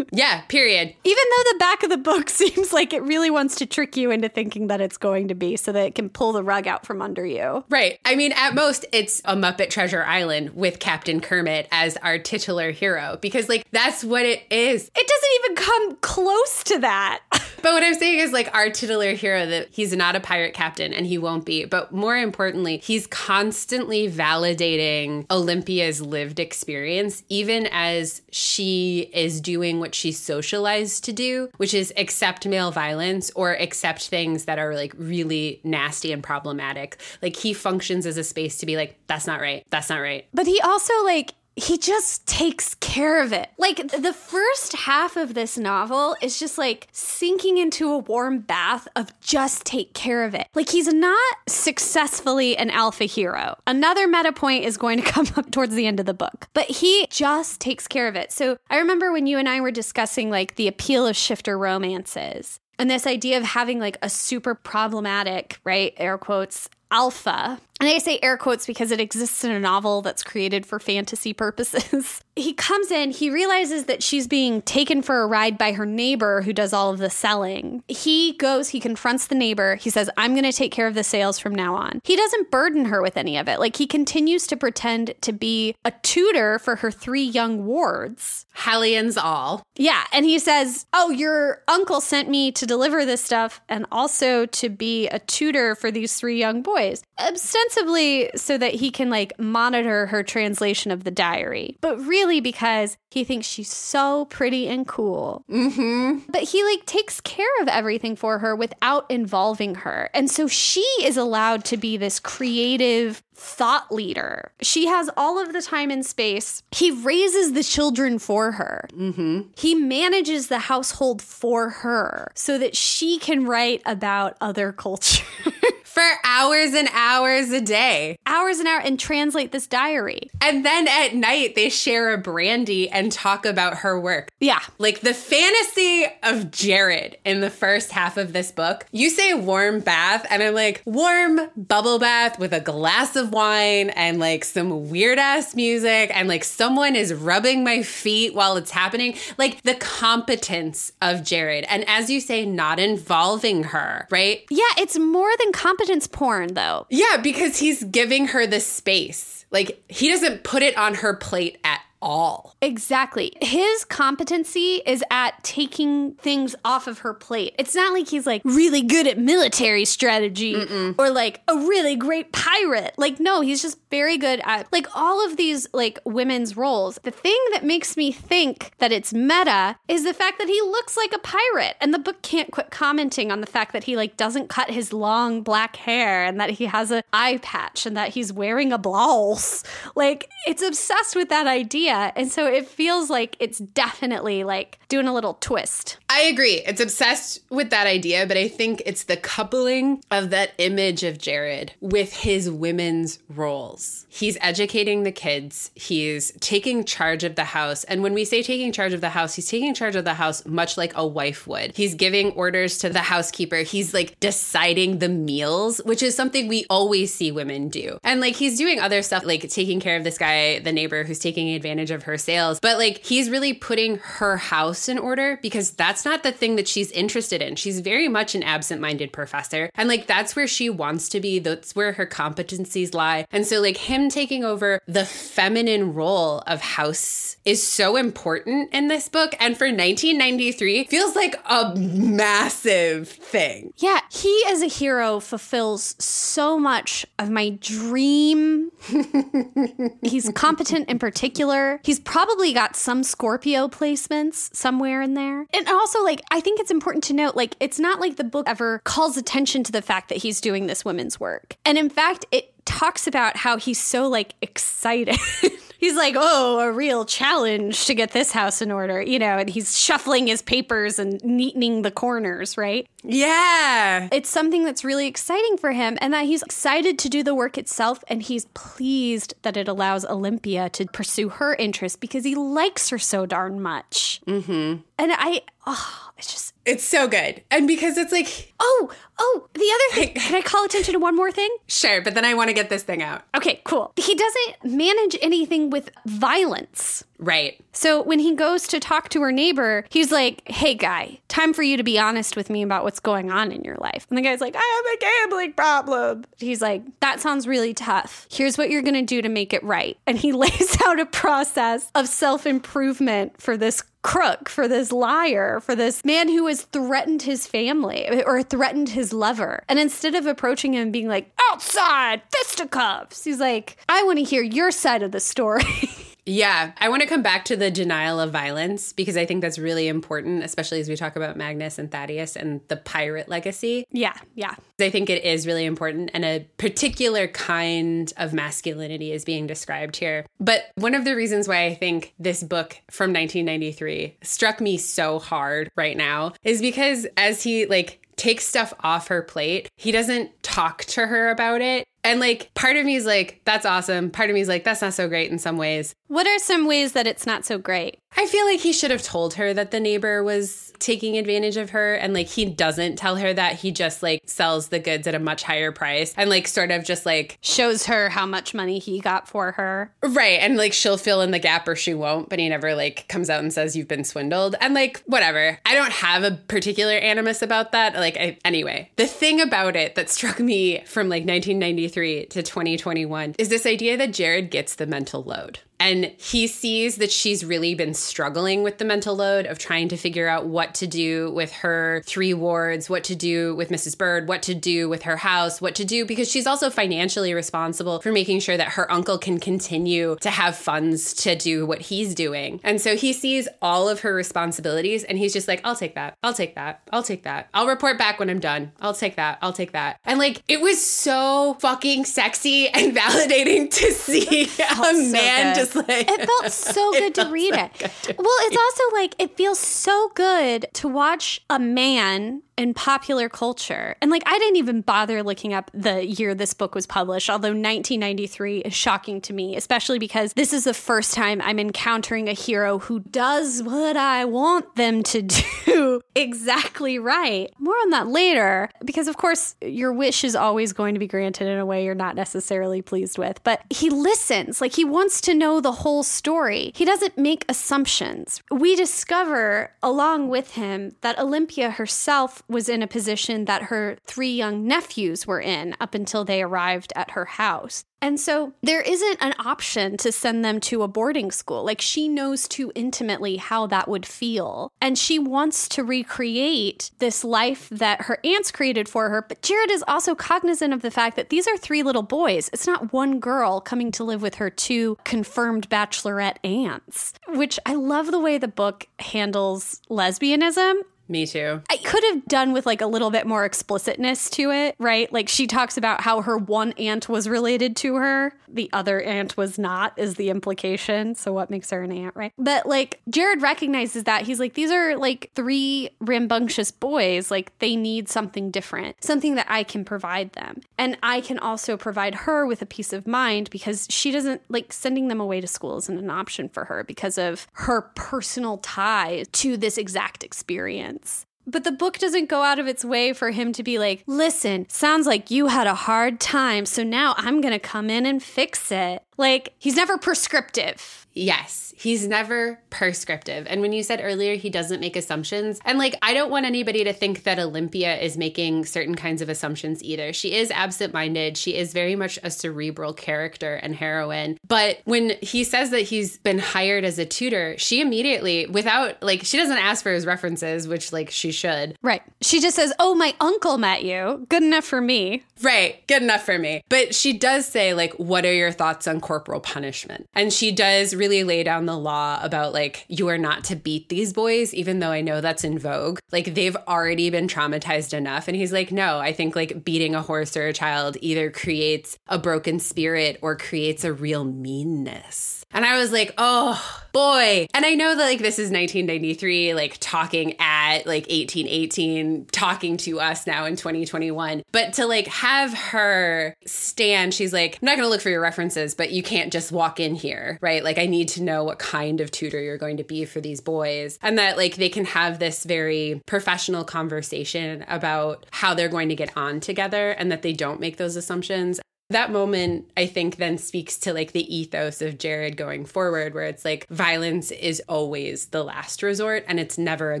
[0.14, 0.94] Yeah, period.
[1.04, 4.10] Even though the back of the book seems like it really wants to trick you
[4.10, 6.84] into thinking that it's going to be so that it can pull the rug out
[6.84, 7.64] from under you.
[7.70, 7.98] Right.
[8.04, 12.72] I mean, at most, it's a Muppet Treasure Island with Captain Kermit as our titular
[12.72, 14.90] hero because, like, that's what it is.
[14.94, 17.20] It doesn't even come close to that.
[17.62, 20.92] But what I'm saying is, like, our titular hero, that he's not a pirate captain
[20.92, 21.64] and he won't be.
[21.64, 29.94] But more importantly, he's constantly validating Olympia's lived experience, even as she is doing what
[29.94, 34.94] she's socialized to do, which is accept male violence or accept things that are like
[34.96, 36.98] really nasty and problematic.
[37.20, 39.64] Like, he functions as a space to be like, that's not right.
[39.70, 40.26] That's not right.
[40.32, 43.50] But he also, like, he just takes care of it.
[43.58, 48.88] Like the first half of this novel is just like sinking into a warm bath
[48.96, 50.48] of just take care of it.
[50.54, 53.56] Like he's not successfully an alpha hero.
[53.66, 56.66] Another meta point is going to come up towards the end of the book, but
[56.66, 58.32] he just takes care of it.
[58.32, 62.60] So I remember when you and I were discussing like the appeal of shifter romances
[62.78, 67.60] and this idea of having like a super problematic, right, air quotes, alpha.
[67.82, 71.32] And I say air quotes because it exists in a novel that's created for fantasy
[71.32, 72.20] purposes.
[72.34, 76.42] he comes in, he realizes that she's being taken for a ride by her neighbor
[76.42, 77.82] who does all of the selling.
[77.88, 79.74] He goes, he confronts the neighbor.
[79.74, 82.00] He says, I'm going to take care of the sales from now on.
[82.04, 83.60] He doesn't burden her with any of it.
[83.60, 88.46] Like he continues to pretend to be a tutor for her three young wards.
[88.54, 89.62] Hellions all.
[89.76, 90.04] Yeah.
[90.12, 94.68] And he says, Oh, your uncle sent me to deliver this stuff and also to
[94.70, 100.06] be a tutor for these three young boys, ostensibly so that he can like monitor
[100.06, 105.44] her translation of the diary, but really because he thinks she's so pretty and cool.
[105.50, 106.30] Mm-hmm.
[106.30, 110.10] But he like takes care of everything for her without involving her.
[110.14, 114.52] And so she is allowed to be this creative thought leader.
[114.60, 116.62] She has all of the time and space.
[116.70, 118.88] He raises the children for her.
[118.92, 119.42] Mm-hmm.
[119.56, 125.24] He manages the household for her so that she can write about other culture.
[125.92, 128.16] For hours and hours a day.
[128.24, 130.30] Hours and hours and translate this diary.
[130.40, 134.30] And then at night, they share a brandy and talk about her work.
[134.40, 134.60] Yeah.
[134.78, 138.86] Like the fantasy of Jared in the first half of this book.
[138.90, 143.90] You say warm bath, and I'm like, warm bubble bath with a glass of wine
[143.90, 148.70] and like some weird ass music, and like someone is rubbing my feet while it's
[148.70, 149.16] happening.
[149.38, 151.64] Like the competence of Jared.
[151.68, 154.44] And as you say, not involving her, right?
[154.50, 156.86] Yeah, it's more than competence porn, though.
[156.90, 159.44] Yeah, because he's giving her the space.
[159.50, 162.56] Like he doesn't put it on her plate at all.
[162.60, 163.32] Exactly.
[163.40, 167.54] His competency is at taking things off of her plate.
[167.58, 170.96] It's not like he's like really good at military strategy Mm-mm.
[170.98, 172.94] or like a really great pirate.
[172.98, 176.98] Like, no, he's just very good at like all of these like women's roles.
[177.02, 180.96] The thing that makes me think that it's meta is the fact that he looks
[180.96, 181.76] like a pirate.
[181.80, 184.92] And the book can't quit commenting on the fact that he like doesn't cut his
[184.92, 188.78] long black hair and that he has an eye patch and that he's wearing a
[188.78, 189.62] blouse.
[189.94, 191.91] Like, it's obsessed with that idea.
[191.92, 195.98] And so it feels like it's definitely like doing a little twist.
[196.08, 196.62] I agree.
[196.66, 201.18] It's obsessed with that idea, but I think it's the coupling of that image of
[201.18, 204.06] Jared with his women's roles.
[204.08, 207.84] He's educating the kids, he's taking charge of the house.
[207.84, 210.44] And when we say taking charge of the house, he's taking charge of the house
[210.44, 211.76] much like a wife would.
[211.76, 216.66] He's giving orders to the housekeeper, he's like deciding the meals, which is something we
[216.68, 217.98] always see women do.
[218.04, 221.18] And like he's doing other stuff like taking care of this guy, the neighbor who's
[221.18, 222.60] taking advantage of her sales.
[222.60, 226.68] But like he's really putting her house in order because that's not the thing that
[226.68, 227.56] she's interested in.
[227.56, 229.70] She's very much an absent minded professor.
[229.74, 231.38] And like that's where she wants to be.
[231.38, 233.26] That's where her competencies lie.
[233.30, 238.88] And so like him taking over the feminine role of house is so important in
[238.88, 239.34] this book.
[239.40, 243.72] And for 1993, feels like a massive thing.
[243.76, 248.70] Yeah, he as a hero fulfills so much of my dream.
[250.02, 251.71] He's competent in particular.
[251.82, 255.46] He's probably got some Scorpio placements somewhere in there.
[255.52, 258.48] And also, like, I think it's important to note, like, it's not like the book
[258.48, 261.56] ever calls attention to the fact that he's doing this women's work.
[261.64, 265.16] And in fact, it talks about how he's so like excited.
[265.82, 269.50] he's like, oh, a real challenge to get this house in order, you know, and
[269.50, 272.86] he's shuffling his papers and neatening the corners, right?
[273.02, 274.08] Yeah.
[274.12, 277.58] It's something that's really exciting for him, and that he's excited to do the work
[277.58, 282.88] itself, and he's pleased that it allows Olympia to pursue her interests because he likes
[282.90, 284.20] her so darn much.
[284.26, 284.82] Mm-hmm.
[284.98, 287.42] And I, oh, it's just It's so good.
[287.50, 290.14] And because it's like, Oh, oh, the other thing.
[290.14, 291.50] Can I call attention to one more thing?
[291.66, 293.22] sure, but then I want to get this thing out.
[293.36, 293.92] Okay, cool.
[293.96, 297.04] He doesn't manage anything with violence.
[297.18, 297.60] Right.
[297.72, 301.62] So when he goes to talk to her neighbor, he's like, Hey, guy, time for
[301.62, 304.06] you to be honest with me about what's going on in your life.
[304.08, 306.24] And the guy's like, I have a gambling problem.
[306.38, 308.26] He's like, That sounds really tough.
[308.30, 309.96] Here's what you're going to do to make it right.
[310.06, 315.60] And he lays out a process of self improvement for this crook, for this liar,
[315.60, 319.62] for this man who has threatened his family or threatened his lover.
[319.68, 324.42] And instead of approaching him being like, outside, fisticuffs, he's like, I want to hear
[324.42, 325.64] your side of the story.
[326.24, 329.58] Yeah, I want to come back to the denial of violence because I think that's
[329.58, 333.84] really important, especially as we talk about Magnus and Thaddeus and the pirate legacy.
[333.90, 334.54] yeah, yeah.
[334.80, 339.96] I think it is really important, and a particular kind of masculinity is being described
[339.96, 340.26] here.
[340.40, 345.18] But one of the reasons why I think this book from 1993 struck me so
[345.18, 350.42] hard right now is because as he like takes stuff off her plate, he doesn't
[350.42, 351.86] talk to her about it.
[352.04, 354.10] And like part of me is like, that's awesome.
[354.10, 355.94] Part of me is like, that's not so great in some ways.
[356.08, 357.98] What are some ways that it's not so great?
[358.14, 361.70] I feel like he should have told her that the neighbor was taking advantage of
[361.70, 361.94] her.
[361.94, 363.54] And like he doesn't tell her that.
[363.54, 366.84] He just like sells the goods at a much higher price and like sort of
[366.84, 369.94] just like, Shows her how much money he got for her.
[370.02, 370.40] right.
[370.40, 373.30] And like she'll fill in the gap or she won't, but he never like comes
[373.30, 374.56] out and says you've been swindled.
[374.60, 375.58] And like, whatever.
[375.64, 377.94] I don't have a particular animus about that.
[377.94, 383.34] Like, I, anyway, the thing about it that struck me from like 1993 to 2021
[383.38, 385.60] is this idea that Jared gets the mental load.
[385.82, 389.96] And he sees that she's really been struggling with the mental load of trying to
[389.96, 393.98] figure out what to do with her three wards, what to do with Mrs.
[393.98, 397.98] Bird, what to do with her house, what to do, because she's also financially responsible
[398.00, 402.14] for making sure that her uncle can continue to have funds to do what he's
[402.14, 402.60] doing.
[402.62, 406.16] And so he sees all of her responsibilities and he's just like, I'll take that.
[406.22, 406.82] I'll take that.
[406.92, 407.48] I'll take that.
[407.54, 408.70] I'll report back when I'm done.
[408.80, 409.38] I'll take that.
[409.42, 409.98] I'll take that.
[410.04, 416.10] And like, it was so fucking sexy and validating to see a man just like,
[416.10, 418.16] It felt so good to read it.
[418.18, 423.96] Well, it's also like it feels so good to watch a man in popular culture.
[424.00, 427.48] And like I didn't even bother looking up the year this book was published, although
[427.48, 432.32] 1993 is shocking to me, especially because this is the first time I'm encountering a
[432.32, 435.22] hero who does what I want them to
[435.66, 437.52] do exactly right.
[437.58, 441.48] More on that later, because of course your wish is always going to be granted
[441.48, 443.42] in a way you're not necessarily pleased with.
[443.44, 446.72] But he listens, like he wants to know the whole story.
[446.74, 448.42] He doesn't make assumptions.
[448.50, 454.32] We discover along with him that Olympia herself was in a position that her three
[454.32, 457.84] young nephews were in up until they arrived at her house.
[458.02, 461.64] And so there isn't an option to send them to a boarding school.
[461.64, 464.72] Like she knows too intimately how that would feel.
[464.80, 469.22] And she wants to recreate this life that her aunts created for her.
[469.22, 472.50] But Jared is also cognizant of the fact that these are three little boys.
[472.52, 477.74] It's not one girl coming to live with her two confirmed bachelorette aunts, which I
[477.74, 480.80] love the way the book handles lesbianism.
[481.12, 481.62] Me too.
[481.70, 485.12] I could have done with like a little bit more explicitness to it, right?
[485.12, 489.36] Like she talks about how her one aunt was related to her, the other aunt
[489.36, 491.14] was not, is the implication.
[491.14, 492.32] So what makes her an aunt, right?
[492.38, 497.30] But like Jared recognizes that he's like, these are like three rambunctious boys.
[497.30, 500.60] Like they need something different, something that I can provide them.
[500.78, 504.72] And I can also provide her with a peace of mind because she doesn't like
[504.72, 509.24] sending them away to school isn't an option for her because of her personal tie
[509.32, 511.01] to this exact experience.
[511.46, 514.66] But the book doesn't go out of its way for him to be like, listen,
[514.68, 518.70] sounds like you had a hard time, so now I'm to come in and fix
[518.70, 519.02] it.
[519.16, 521.01] Like, he's never prescriptive.
[521.14, 523.46] Yes, he's never prescriptive.
[523.48, 526.84] And when you said earlier he doesn't make assumptions, and like I don't want anybody
[526.84, 530.12] to think that Olympia is making certain kinds of assumptions either.
[530.12, 531.36] She is absent minded.
[531.36, 534.38] She is very much a cerebral character and heroine.
[534.46, 539.24] But when he says that he's been hired as a tutor, she immediately, without like,
[539.24, 541.76] she doesn't ask for his references, which like she should.
[541.82, 542.02] Right.
[542.20, 544.26] She just says, Oh, my uncle met you.
[544.28, 545.24] Good enough for me.
[545.42, 545.86] Right.
[545.86, 546.62] Good enough for me.
[546.68, 550.06] But she does say, like, what are your thoughts on corporal punishment?
[550.14, 553.88] And she does really lay down the law about like you are not to beat
[553.88, 555.98] these boys even though i know that's in vogue.
[556.12, 558.28] Like they've already been traumatized enough.
[558.28, 561.98] And he's like no i think like beating a horse or a child either creates
[562.06, 565.44] a broken spirit or creates a real meanness.
[565.50, 567.46] And i was like oh boy.
[567.54, 573.00] And i know that like this is 1993 like talking at like 1818 talking to
[573.00, 577.86] us now in 2021 but to like have her stand she's like i'm not going
[577.86, 580.64] to look for your references but you can't just walk in here right?
[580.64, 583.40] Like i need to know what kind of tutor you're going to be for these
[583.40, 583.98] boys.
[584.02, 588.94] And that like they can have this very professional conversation about how they're going to
[588.94, 591.60] get on together and that they don't make those assumptions
[591.92, 596.24] that moment i think then speaks to like the ethos of jared going forward where
[596.24, 600.00] it's like violence is always the last resort and it's never a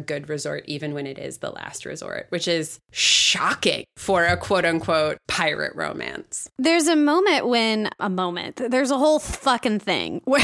[0.00, 4.64] good resort even when it is the last resort which is shocking for a quote
[4.64, 6.48] unquote pirate romance.
[6.58, 10.42] There's a moment when, a moment, there's a whole fucking thing where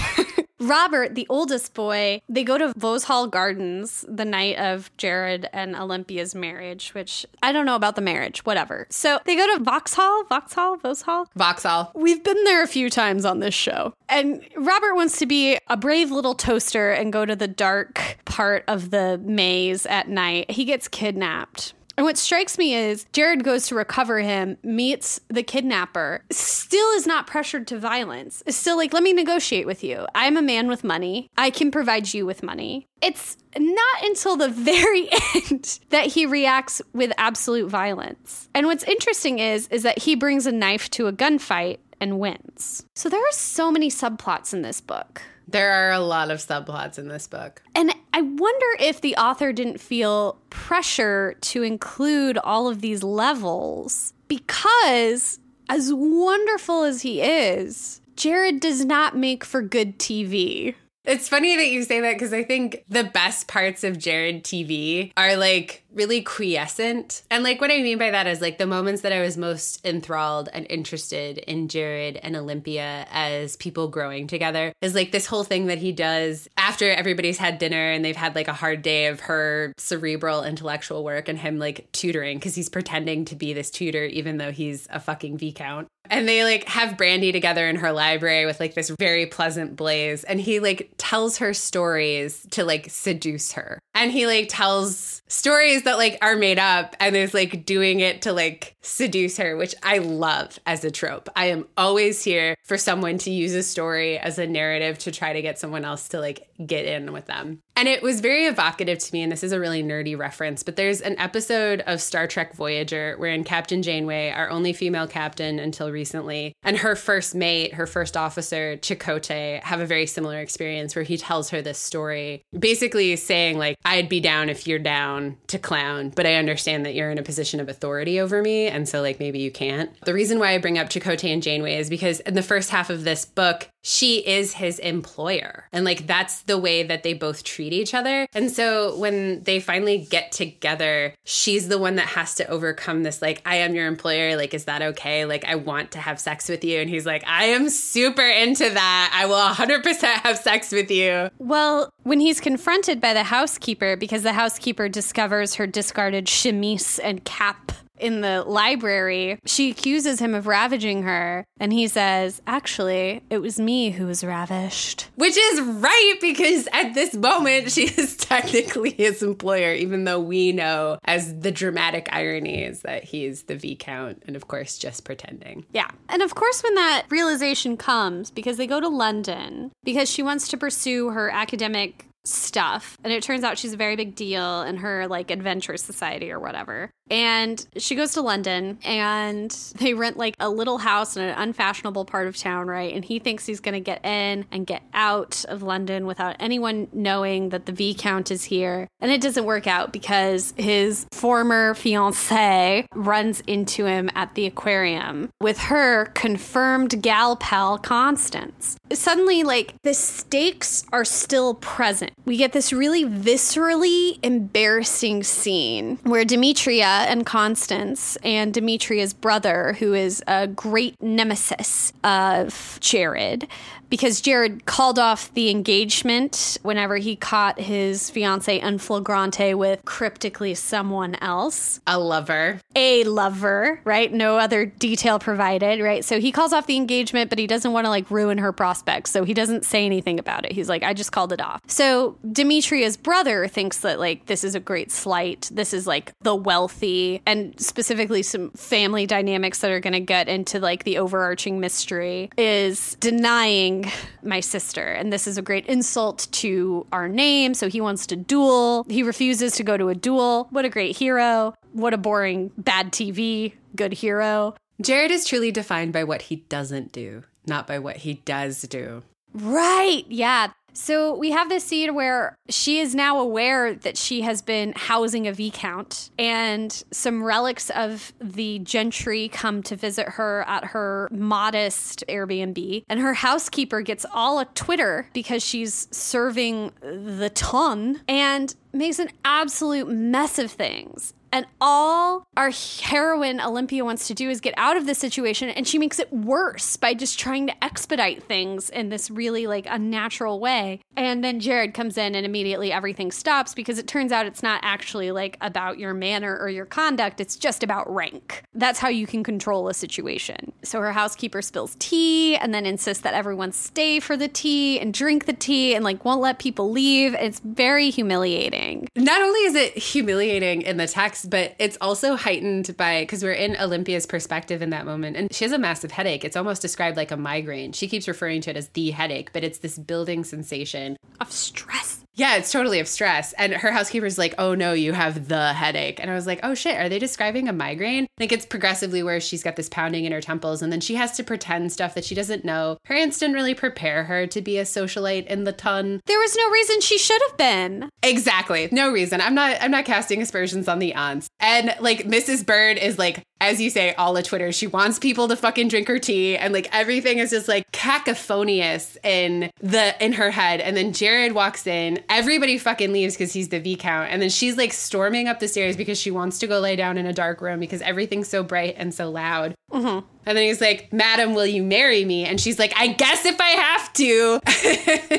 [0.61, 6.35] Robert, the oldest boy, they go to Vauxhall Gardens the night of Jared and Olympia's
[6.35, 8.87] marriage, which I don't know about the marriage, whatever.
[8.91, 11.29] So they go to Vauxhall, Vauxhall, Vauxhall.
[11.37, 13.95] vauxhall We've been there a few times on this show.
[14.09, 18.65] And Robert wants to be a brave little toaster and go to the dark part
[18.67, 20.51] of the maze at night.
[20.51, 21.75] He gets kidnapped.
[21.99, 27.09] And what strikes me is Jared goes to recover him, meets the kidnapper, still is
[27.09, 28.41] not pressured to violence.
[28.47, 30.07] Is still like, let me negotiate with you.
[30.15, 31.29] I'm a man with money.
[31.37, 32.87] I can provide you with money.
[33.03, 38.49] It's not until the very end that he reacts with absolute violence.
[38.55, 42.87] And what's interesting is is that he brings a knife to a gunfight and wins.
[42.95, 45.23] So there are so many subplots in this book.
[45.49, 49.53] There are a lot of subplots in this book And I wonder if the author
[49.53, 58.01] didn't feel pressure to include all of these levels because, as wonderful as he is,
[58.17, 60.75] Jared does not make for good TV.
[61.05, 65.13] It's funny that you say that because I think the best parts of Jared TV
[65.17, 67.23] are like really quiescent.
[67.31, 69.85] And like what I mean by that is like the moments that I was most
[69.85, 75.45] enthralled and interested in Jared and Olympia as people growing together is like this whole
[75.45, 79.07] thing that he does after everybody's had dinner and they've had like a hard day
[79.07, 83.71] of her cerebral intellectual work and him like tutoring because he's pretending to be this
[83.71, 85.89] tutor even though he's a fucking viscount.
[86.11, 90.25] And they like have Brandy together in her library with like this very pleasant blaze.
[90.25, 93.79] And he like tells her stories to like seduce her.
[93.95, 98.21] And he like tells stories that like are made up and is like doing it
[98.23, 101.31] to like seduce her, which I love as a trope.
[101.35, 105.33] I am always here for someone to use a story as a narrative to try
[105.33, 107.63] to get someone else to like get in with them.
[107.77, 109.23] And it was very evocative to me.
[109.23, 113.15] And this is a really nerdy reference, but there's an episode of Star Trek Voyager
[113.19, 118.17] wherein Captain Janeway, our only female captain until recently, and her first mate, her first
[118.17, 123.59] officer, Chakotay, have a very similar experience where he tells her this story, basically saying,
[123.59, 127.19] like, I'd be down if you're down to clown, but I understand that you're in
[127.19, 128.67] a position of authority over me.
[128.67, 129.91] And so, like, maybe you can't.
[130.05, 132.91] The reason why I bring up Chakotay and Janeway is because in the first half
[132.91, 135.65] of this book, she is his employer.
[135.73, 138.27] And like that's the way that they both treat each other.
[138.35, 143.23] And so when they finally get together, she's the one that has to overcome this
[143.23, 145.25] like I am your employer, like is that okay?
[145.25, 148.69] Like I want to have sex with you and he's like I am super into
[148.69, 149.11] that.
[149.15, 151.31] I will 100% have sex with you.
[151.39, 157.25] Well, when he's confronted by the housekeeper because the housekeeper discovers her discarded chemise and
[157.25, 161.45] cap in the library, she accuses him of ravaging her.
[161.61, 165.09] And he says, Actually, it was me who was ravished.
[165.17, 170.53] Which is right because at this moment she is technically his employer, even though we
[170.53, 175.65] know as the dramatic irony is that he's the Viscount and of course just pretending.
[175.73, 175.89] Yeah.
[176.09, 180.49] And of course, when that realization comes, because they go to London, because she wants
[180.49, 182.97] to pursue her academic stuff.
[183.03, 186.39] And it turns out she's a very big deal in her like adventure society or
[186.39, 186.91] whatever.
[187.11, 192.05] And she goes to London and they rent like a little house in an unfashionable
[192.05, 192.93] part of town, right?
[192.95, 196.89] And he thinks he's going to get in and get out of London without anyone
[196.93, 198.89] knowing that the Viscount is here.
[199.01, 205.31] And it doesn't work out because his former fiancee runs into him at the aquarium
[205.41, 208.77] with her confirmed gal pal Constance.
[208.93, 212.08] Suddenly, like, the stakes are still present.
[212.25, 219.95] We get this really viscerally embarrassing scene where Demetria and Constance and Demetria's brother, who
[219.95, 223.49] is a great nemesis of Jared,
[223.91, 230.55] because Jared called off the engagement whenever he caught his fiance en flagrante with cryptically
[230.55, 231.81] someone else.
[231.87, 232.61] A lover.
[232.77, 234.13] A lover, right?
[234.13, 236.05] No other detail provided, right?
[236.05, 239.11] So he calls off the engagement, but he doesn't want to like ruin her prospects.
[239.11, 240.53] So he doesn't say anything about it.
[240.53, 241.61] He's like, I just called it off.
[241.67, 245.51] So Demetria's brother thinks that like this is a great slight.
[245.53, 250.29] This is like the wealthy and specifically some family dynamics that are going to get
[250.29, 253.78] into like the overarching mystery is denying
[254.23, 254.85] my sister.
[254.85, 257.55] And this is a great insult to our name.
[257.55, 258.87] So he wants to duel.
[258.89, 260.49] He refuses to go to a duel.
[260.51, 261.55] What a great hero.
[261.73, 263.55] What a boring bad TV.
[263.77, 264.55] Good hero.
[264.81, 269.03] Jared is truly defined by what he doesn't do, not by what he does do.
[269.35, 270.05] Right.
[270.09, 270.49] Yeah.
[270.79, 275.27] So we have this scene where she is now aware that she has been housing
[275.27, 282.05] a Viscount, and some relics of the gentry come to visit her at her modest
[282.09, 282.85] Airbnb.
[282.89, 289.11] And her housekeeper gets all a Twitter because she's serving the ton and makes an
[289.25, 291.13] absolute mess of things.
[291.33, 295.67] And all our heroine Olympia wants to do is get out of this situation, and
[295.67, 300.41] she makes it worse by just trying to expedite things in this really like unnatural
[300.41, 300.81] way.
[300.97, 304.61] And then Jared comes in, and immediately everything stops because it turns out it's not
[304.63, 308.43] actually like about your manner or your conduct, it's just about rank.
[308.55, 310.53] That's how you can control a situation.
[310.63, 314.95] So her housekeeper spills tea and then insists that everyone stay for the tea and
[314.95, 317.15] drink the tea and like won't let people leave.
[317.15, 318.89] It's very humiliating.
[318.97, 323.33] Not only is it humiliating in the text, but it's also heightened by because we're
[323.33, 325.17] in Olympia's perspective in that moment.
[325.17, 326.25] And she has a massive headache.
[326.25, 327.73] It's almost described like a migraine.
[327.73, 331.98] She keeps referring to it as the headache, but it's this building sensation Of stress.
[332.19, 333.33] Yeah, it's totally of stress.
[333.35, 336.01] And her housekeeper's like, oh no, you have the headache.
[336.01, 338.09] And I was like, oh shit, are they describing a migraine?
[338.17, 341.13] Think it's progressively where she's got this pounding in her temples and then she has
[341.13, 342.77] to pretend stuff that she doesn't know.
[342.87, 346.01] Her aunts didn't really prepare her to be a socialite in the ton.
[346.07, 347.89] There was no reason she should have been.
[348.03, 348.69] Exactly.
[348.73, 349.21] No reason.
[349.21, 351.29] I'm not I'm not casting aspersions on the aunts.
[351.39, 352.45] And like Mrs.
[352.45, 354.53] Bird is like as you say, all of Twitter.
[354.53, 358.97] She wants people to fucking drink her tea, and like everything is just like cacophonious
[359.03, 360.61] in the in her head.
[360.61, 364.57] And then Jared walks in, everybody fucking leaves because he's the Viscount, and then she's
[364.57, 367.41] like storming up the stairs because she wants to go lay down in a dark
[367.41, 369.55] room because everything's so bright and so loud.
[369.73, 370.07] Mm-hmm.
[370.29, 372.27] And then he's like, Madam, will you marry me?
[372.27, 374.41] And she's like, I guess if I have to.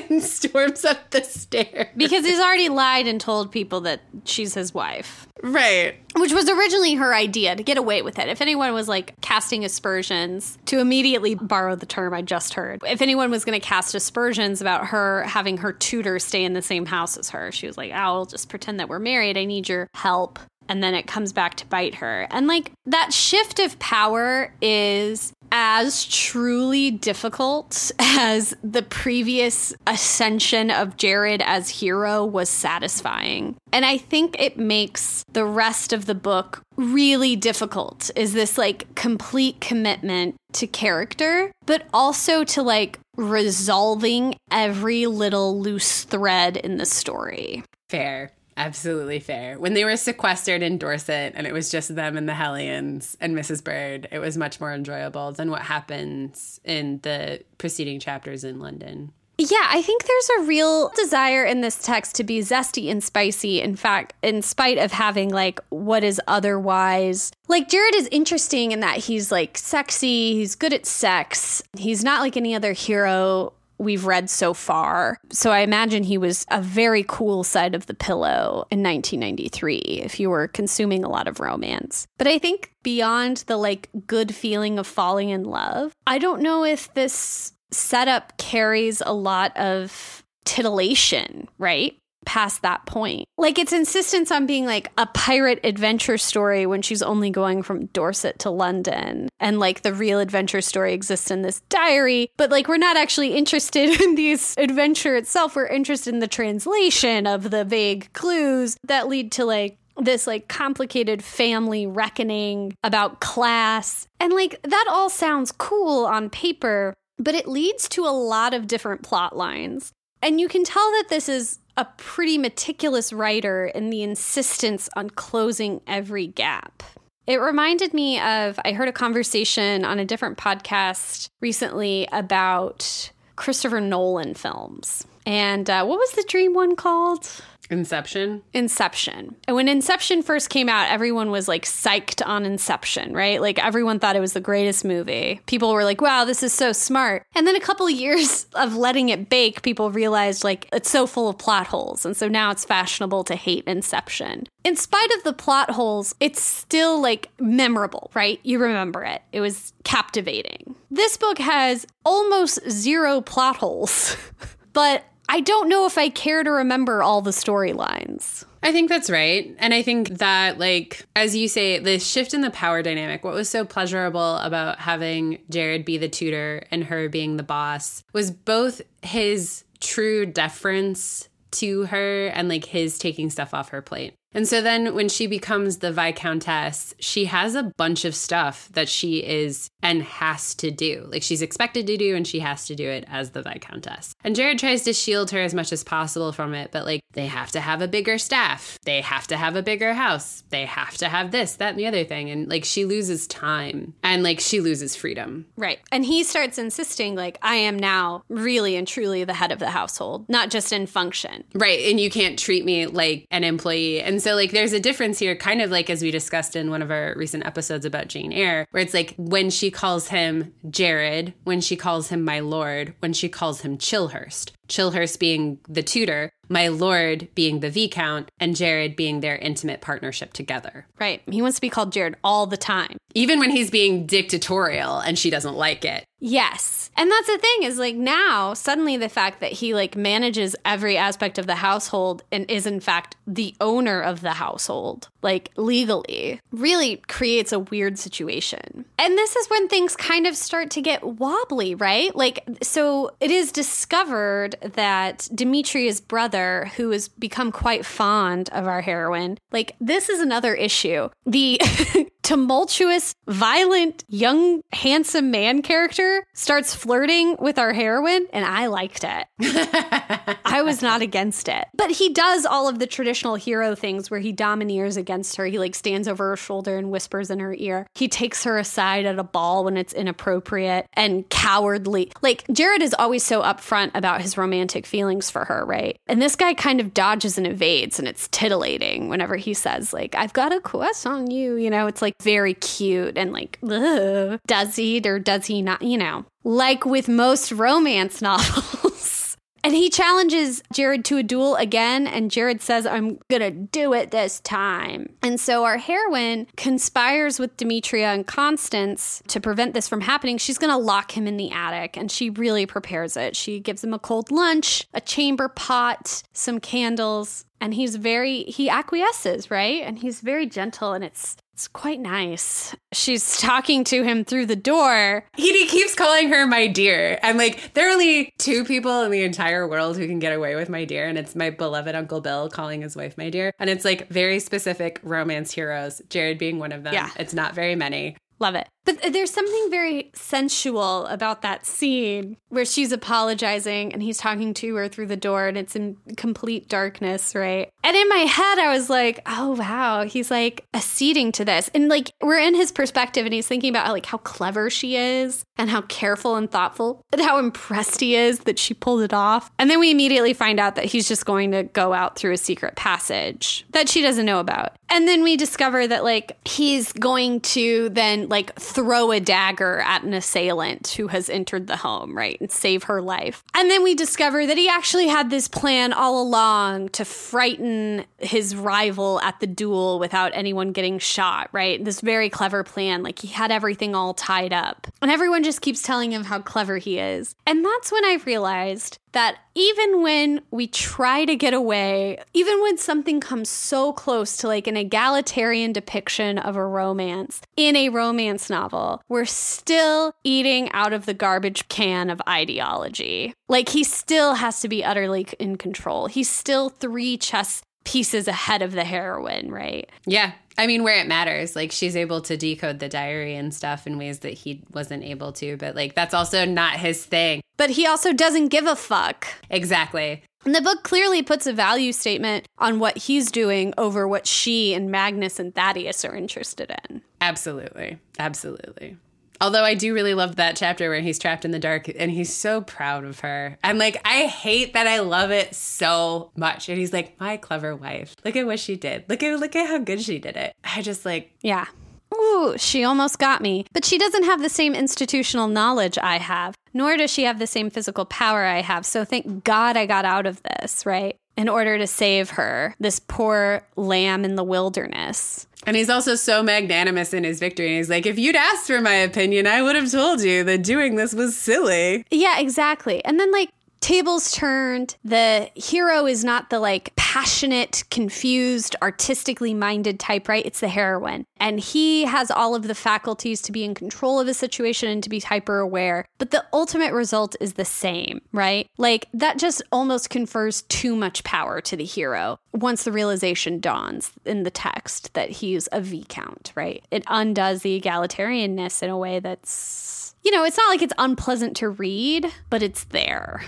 [0.12, 1.88] and storms up the stairs.
[1.98, 5.26] Because he's already lied and told people that she's his wife.
[5.42, 5.96] Right.
[6.16, 8.28] Which was originally her idea to get away with it.
[8.28, 13.02] If anyone was like casting aspersions, to immediately borrow the term I just heard, if
[13.02, 16.86] anyone was going to cast aspersions about her having her tutor stay in the same
[16.86, 19.40] house as her, she was like, oh, I'll just pretend that we're married.
[19.40, 20.38] I need your help.
[20.70, 22.28] And then it comes back to bite her.
[22.32, 30.98] And like that shift of power is as truly difficult as the previous ascension of
[30.98, 33.56] Jared as hero was satisfying.
[33.74, 38.94] And I think it makes the rest of the book really difficult is this like
[38.96, 46.86] complete commitment to character, but also to like resolving every little loose thread in the
[46.86, 47.64] story.
[47.90, 48.32] Fair.
[48.60, 49.58] Absolutely fair.
[49.58, 53.34] When they were sequestered in Dorset and it was just them and the Hellions and
[53.34, 53.64] Mrs.
[53.64, 59.14] Bird, it was much more enjoyable than what happens in the preceding chapters in London.
[59.38, 63.62] Yeah, I think there's a real desire in this text to be zesty and spicy.
[63.62, 68.82] In fact, in spite of having like what is otherwise like Jared is interesting in
[68.82, 71.64] that he's like sexy, he's good at sex.
[71.78, 75.18] He's not like any other hero we've read so far.
[75.32, 80.20] So I imagine he was a very cool side of the pillow in 1993 if
[80.20, 82.08] you were consuming a lot of romance.
[82.18, 86.64] But I think beyond the like good feeling of falling in love, I don't know
[86.64, 91.96] if this setup carries a lot of titillation, right?
[92.30, 93.28] Past that point.
[93.40, 97.88] Like its insistence on being like a pirate adventure story when she's only going from
[97.88, 99.30] Dorset to London.
[99.40, 102.30] And like the real adventure story exists in this diary.
[102.38, 105.56] But like we're not actually interested in this adventure itself.
[105.56, 110.48] We're interested in the translation of the vague clues that lead to like this like
[110.48, 114.08] complicated family reckoning about class.
[114.20, 118.68] And like that all sounds cool on paper, but it leads to a lot of
[118.68, 119.92] different plot lines.
[120.22, 125.10] And you can tell that this is a pretty meticulous writer in the insistence on
[125.10, 126.84] closing every gap.
[127.26, 133.80] It reminded me of, I heard a conversation on a different podcast recently about Christopher
[133.80, 135.08] Nolan films.
[135.26, 137.32] And uh, what was the dream one called?
[137.70, 138.42] Inception.
[138.54, 139.36] Inception.
[139.48, 143.40] And when Inception first came out, everyone was like psyched on Inception, right?
[143.40, 145.42] Like everyone thought it was the greatest movie.
[145.46, 147.24] People were like, wow, this is so smart.
[147.36, 151.06] And then a couple of years of letting it bake, people realized like it's so
[151.06, 152.06] full of plot holes.
[152.06, 154.46] And so now it's fashionable to hate Inception.
[154.64, 158.40] In spite of the plot holes, it's still like memorable, right?
[158.44, 159.22] You remember it.
[159.32, 160.76] It was captivating.
[160.92, 164.18] This book has almost zero plot holes.
[164.74, 168.46] but I don't know if I care to remember all the storylines.
[168.64, 169.56] I think that's right.
[169.60, 173.36] And I think that, like, as you say, the shift in the power dynamic, what
[173.36, 178.32] was so pleasurable about having Jared be the tutor and her being the boss was
[178.32, 184.16] both his true deference to her and like his taking stuff off her plate.
[184.34, 188.88] And so then when she becomes the Viscountess, she has a bunch of stuff that
[188.88, 191.08] she is and has to do.
[191.10, 194.14] Like she's expected to do and she has to do it as the Viscountess.
[194.24, 197.26] And Jared tries to shield her as much as possible from it, but like they
[197.26, 198.78] have to have a bigger staff.
[198.86, 200.44] They have to have a bigger house.
[200.50, 202.30] They have to have this, that, and the other thing.
[202.30, 205.48] And like she loses time and like she loses freedom.
[205.58, 205.80] Right.
[205.92, 209.70] And he starts insisting, like, I am now really and truly the head of the
[209.70, 211.44] household, not just in function.
[211.54, 211.90] Right.
[211.90, 214.02] And you can't treat me like an employee.
[214.02, 216.82] And so, like, there's a difference here, kind of like as we discussed in one
[216.82, 221.34] of our recent episodes about Jane Eyre, where it's like when she calls him Jared,
[221.44, 224.52] when she calls him my lord, when she calls him Chilhurst.
[224.68, 230.34] Chilhurst being the tutor, my lord being the viscount, and Jared being their intimate partnership
[230.34, 230.88] together.
[231.00, 231.22] Right.
[231.30, 232.98] He wants to be called Jared all the time.
[233.16, 236.06] Even when he's being dictatorial and she doesn't like it.
[236.20, 236.92] Yes.
[236.98, 240.98] And that's the thing is like now suddenly the fact that he like manages every
[240.98, 246.42] aspect of the household and is in fact the owner of the household, like legally,
[246.52, 248.86] really creates a weird situation.
[248.98, 252.14] And this is when things kind of start to get wobbly, right?
[252.16, 256.39] Like so it is discovered that Demetria's brother
[256.78, 261.10] who has become quite fond of our heroine, like this is another issue.
[261.26, 261.60] The
[262.30, 269.26] tumultuous, violent, young, handsome man character starts flirting with our heroine, and I liked it.
[270.46, 271.66] I was not against it.
[271.74, 275.48] But he does all of the traditional hero things where he domineers against her.
[275.48, 277.88] He like stands over her shoulder and whispers in her ear.
[277.96, 282.12] He takes her aside at a ball when it's inappropriate and cowardly.
[282.22, 285.98] Like Jared is always so upfront about his romantic feelings for her, right?
[286.06, 290.14] And this guy kind of dodges and evades, and it's titillating whenever he says, like,
[290.14, 291.56] I've got a quest on you.
[291.56, 294.40] You know, it's like very cute and like, ugh.
[294.48, 295.82] does he or does he not?
[295.82, 299.38] You know, like with most romance novels.
[299.64, 304.12] and he challenges Jared to a duel again, and Jared says, I'm gonna do it
[304.12, 305.14] this time.
[305.22, 310.38] And so our heroine conspires with Demetria and Constance to prevent this from happening.
[310.38, 313.36] She's gonna lock him in the attic, and she really prepares it.
[313.36, 318.70] She gives him a cold lunch, a chamber pot, some candles, and he's very he
[318.70, 324.24] acquiesces right and he's very gentle and it's it's quite nice she's talking to him
[324.24, 327.20] through the door He, keeps calling her my dear.
[327.22, 330.56] I'm like, there are only two people in the entire world who can get away
[330.56, 333.52] with my dear, and it's my beloved Uncle Bill calling his wife my dear.
[333.60, 336.94] And it's like very specific romance heroes, Jared being one of them.
[336.94, 337.12] Yeah.
[337.18, 338.16] It's not very many.
[338.40, 344.18] love it but there's something very sensual about that scene where she's apologizing and he's
[344.18, 347.70] talking to her through the door and it's in complete darkness right?
[347.84, 351.70] And in my head i was like oh wow he's like acceding to this.
[351.74, 355.44] And like we're in his perspective and he's thinking about like how clever she is
[355.58, 359.52] and how careful and thoughtful and how impressed he is that she pulled it off.
[359.60, 362.38] And then we immediately find out that he's just going to go out through a
[362.38, 364.76] secret passage that she doesn't know about.
[364.90, 370.04] And then we discover that like he's going to then like throw a dagger at
[370.04, 373.44] an assailant who has entered the home, right, and save her life.
[373.54, 378.56] And then we discover that he actually had this plan all along to frighten his
[378.56, 381.84] rival at the duel without anyone getting shot, right?
[381.84, 383.04] This very clever plan.
[383.04, 384.88] Like he had everything all tied up.
[385.02, 387.36] And everyone just keeps telling him how clever he is.
[387.46, 392.78] And that's when I realized that even when we try to get away, even when
[392.78, 398.50] something comes so close to like an egalitarian depiction of a romance in a romance
[398.50, 403.34] novel, we're still eating out of the garbage can of ideology.
[403.48, 406.08] Like he still has to be utterly in control.
[406.08, 409.90] He's still three chess pieces ahead of the heroine, right?
[410.06, 410.34] Yeah.
[410.60, 413.98] I mean, where it matters, like she's able to decode the diary and stuff in
[413.98, 417.42] ways that he wasn't able to, but like that's also not his thing.
[417.56, 419.26] But he also doesn't give a fuck.
[419.50, 420.22] Exactly.
[420.44, 424.74] And the book clearly puts a value statement on what he's doing over what she
[424.74, 427.04] and Magnus and Thaddeus are interested in.
[427.22, 427.98] Absolutely.
[428.18, 428.98] Absolutely.
[429.42, 432.34] Although I do really love that chapter where he's trapped in the dark and he's
[432.34, 433.58] so proud of her.
[433.64, 436.68] I'm like, I hate that I love it so much.
[436.70, 438.16] And he's like, my clever wife.
[438.26, 439.06] Look at what she did.
[439.08, 440.54] Look at look at how good she did it.
[440.64, 441.66] I just like Yeah.
[442.14, 443.66] Ooh, she almost got me.
[443.72, 447.48] But she doesn't have the same institutional knowledge I have, nor does she have the
[447.48, 448.86] same physical power I have.
[448.86, 451.16] So thank God I got out of this, right?
[451.38, 455.48] In order to save her, this poor lamb in the wilderness.
[455.66, 457.68] And he's also so magnanimous in his victory.
[457.68, 460.64] And he's like, if you'd asked for my opinion, I would have told you that
[460.64, 462.06] doing this was silly.
[462.10, 463.04] Yeah, exactly.
[463.04, 463.50] And then, like,
[463.82, 464.96] tables turned.
[465.04, 470.46] The hero is not the like passionate, confused, artistically minded type, right?
[470.46, 471.26] It's the heroine.
[471.38, 475.02] And he has all of the faculties to be in control of a situation and
[475.04, 476.06] to be hyper aware.
[476.18, 478.68] But the ultimate result is the same, right?
[478.78, 484.12] Like that just almost confers too much power to the hero once the realization dawns
[484.26, 486.84] in the text that he's a Viscount, right?
[486.92, 491.56] It undoes the egalitarianness in a way that's, you know, it's not like it's unpleasant
[491.58, 493.44] to read, but it's there.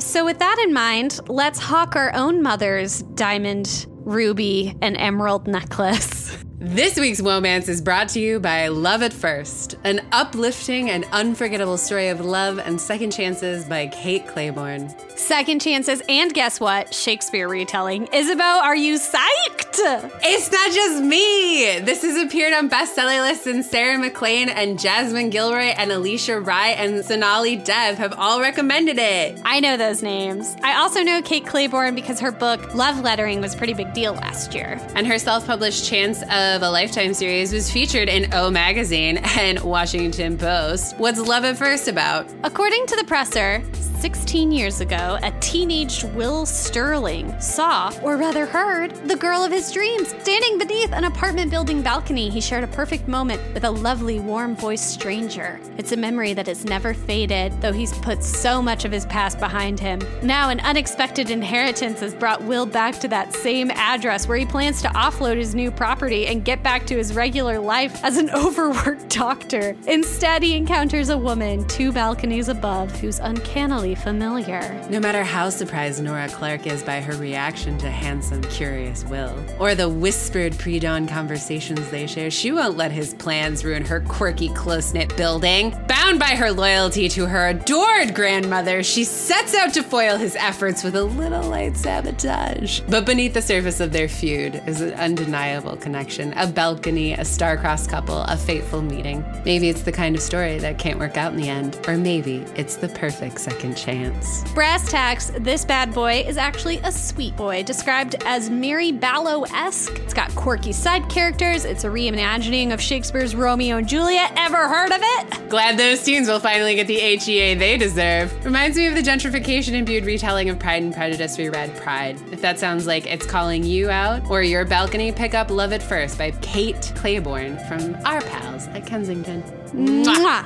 [0.00, 6.36] So, with that in mind, let's hawk our own mother's diamond, ruby, and emerald necklace.
[6.60, 11.76] This week's Womance is brought to you by Love at First, an uplifting and unforgettable
[11.76, 14.92] story of love and second chances by Kate Clayborn.
[15.16, 16.92] Second chances, and guess what?
[16.92, 18.08] Shakespeare retelling.
[18.12, 19.78] Isabeau, are you psyched?
[20.24, 21.78] It's not just me!
[21.78, 26.74] This has appeared on bestseller lists, and Sarah MacLean and Jasmine Guillory and Alisha Rai
[26.74, 29.40] and Sonali Dev have all recommended it.
[29.44, 30.56] I know those names.
[30.64, 34.14] I also know Kate Clayborn because her book, Love Lettering, was a pretty big deal
[34.14, 34.80] last year.
[34.96, 39.60] And her self published Chance of a Lifetime series was featured in O Magazine and
[39.60, 40.96] Washington Post.
[40.96, 42.26] What's Love at First about?
[42.42, 43.62] According to the presser,
[43.98, 49.72] 16 years ago, a teenaged Will Sterling saw, or rather heard, the girl of his
[49.72, 50.10] dreams.
[50.20, 54.54] Standing beneath an apartment building balcony, he shared a perfect moment with a lovely, warm
[54.54, 55.58] voiced stranger.
[55.78, 59.40] It's a memory that has never faded, though he's put so much of his past
[59.40, 60.00] behind him.
[60.22, 64.80] Now, an unexpected inheritance has brought Will back to that same address where he plans
[64.82, 69.08] to offload his new property and get back to his regular life as an overworked
[69.08, 69.76] doctor.
[69.86, 74.80] Instead, he encounters a woman two balconies above who's uncannily familiar.
[74.90, 79.74] No matter how surprised Nora Clark is by her reaction to handsome, curious Will, or
[79.74, 84.48] the whispered pre dawn conversations they share, she won't let his plans ruin her quirky,
[84.50, 85.70] close knit building.
[85.88, 90.82] Bound by her loyalty to her adored grandmother, she sets out to foil his efforts
[90.84, 92.80] with a little light sabotage.
[92.88, 97.88] But beneath the surface of their feud is an undeniable connection a balcony, a star-crossed
[97.88, 99.24] couple, a fateful meeting.
[99.44, 102.44] Maybe it's the kind of story that can't work out in the end, or maybe
[102.56, 104.44] it's the perfect second chance.
[104.52, 109.98] Brass tacks, this bad boy is actually a sweet boy, described as Mary Balogh esque.
[110.00, 114.32] It's got quirky side characters, it's a reimagining of Shakespeare's Romeo and Juliet.
[114.36, 115.48] Ever heard of it?
[115.48, 118.44] Glad those teens will finally get the HEA they deserve.
[118.44, 122.20] Reminds me of the gentrification imbued retelling of Pride and Prejudice we read, Pride.
[122.32, 125.82] If that sounds like it's calling you out or your balcony, pick up Love at
[125.82, 129.42] First by Kate Clayborn from our pals at Kensington.
[129.72, 130.44] Mwah.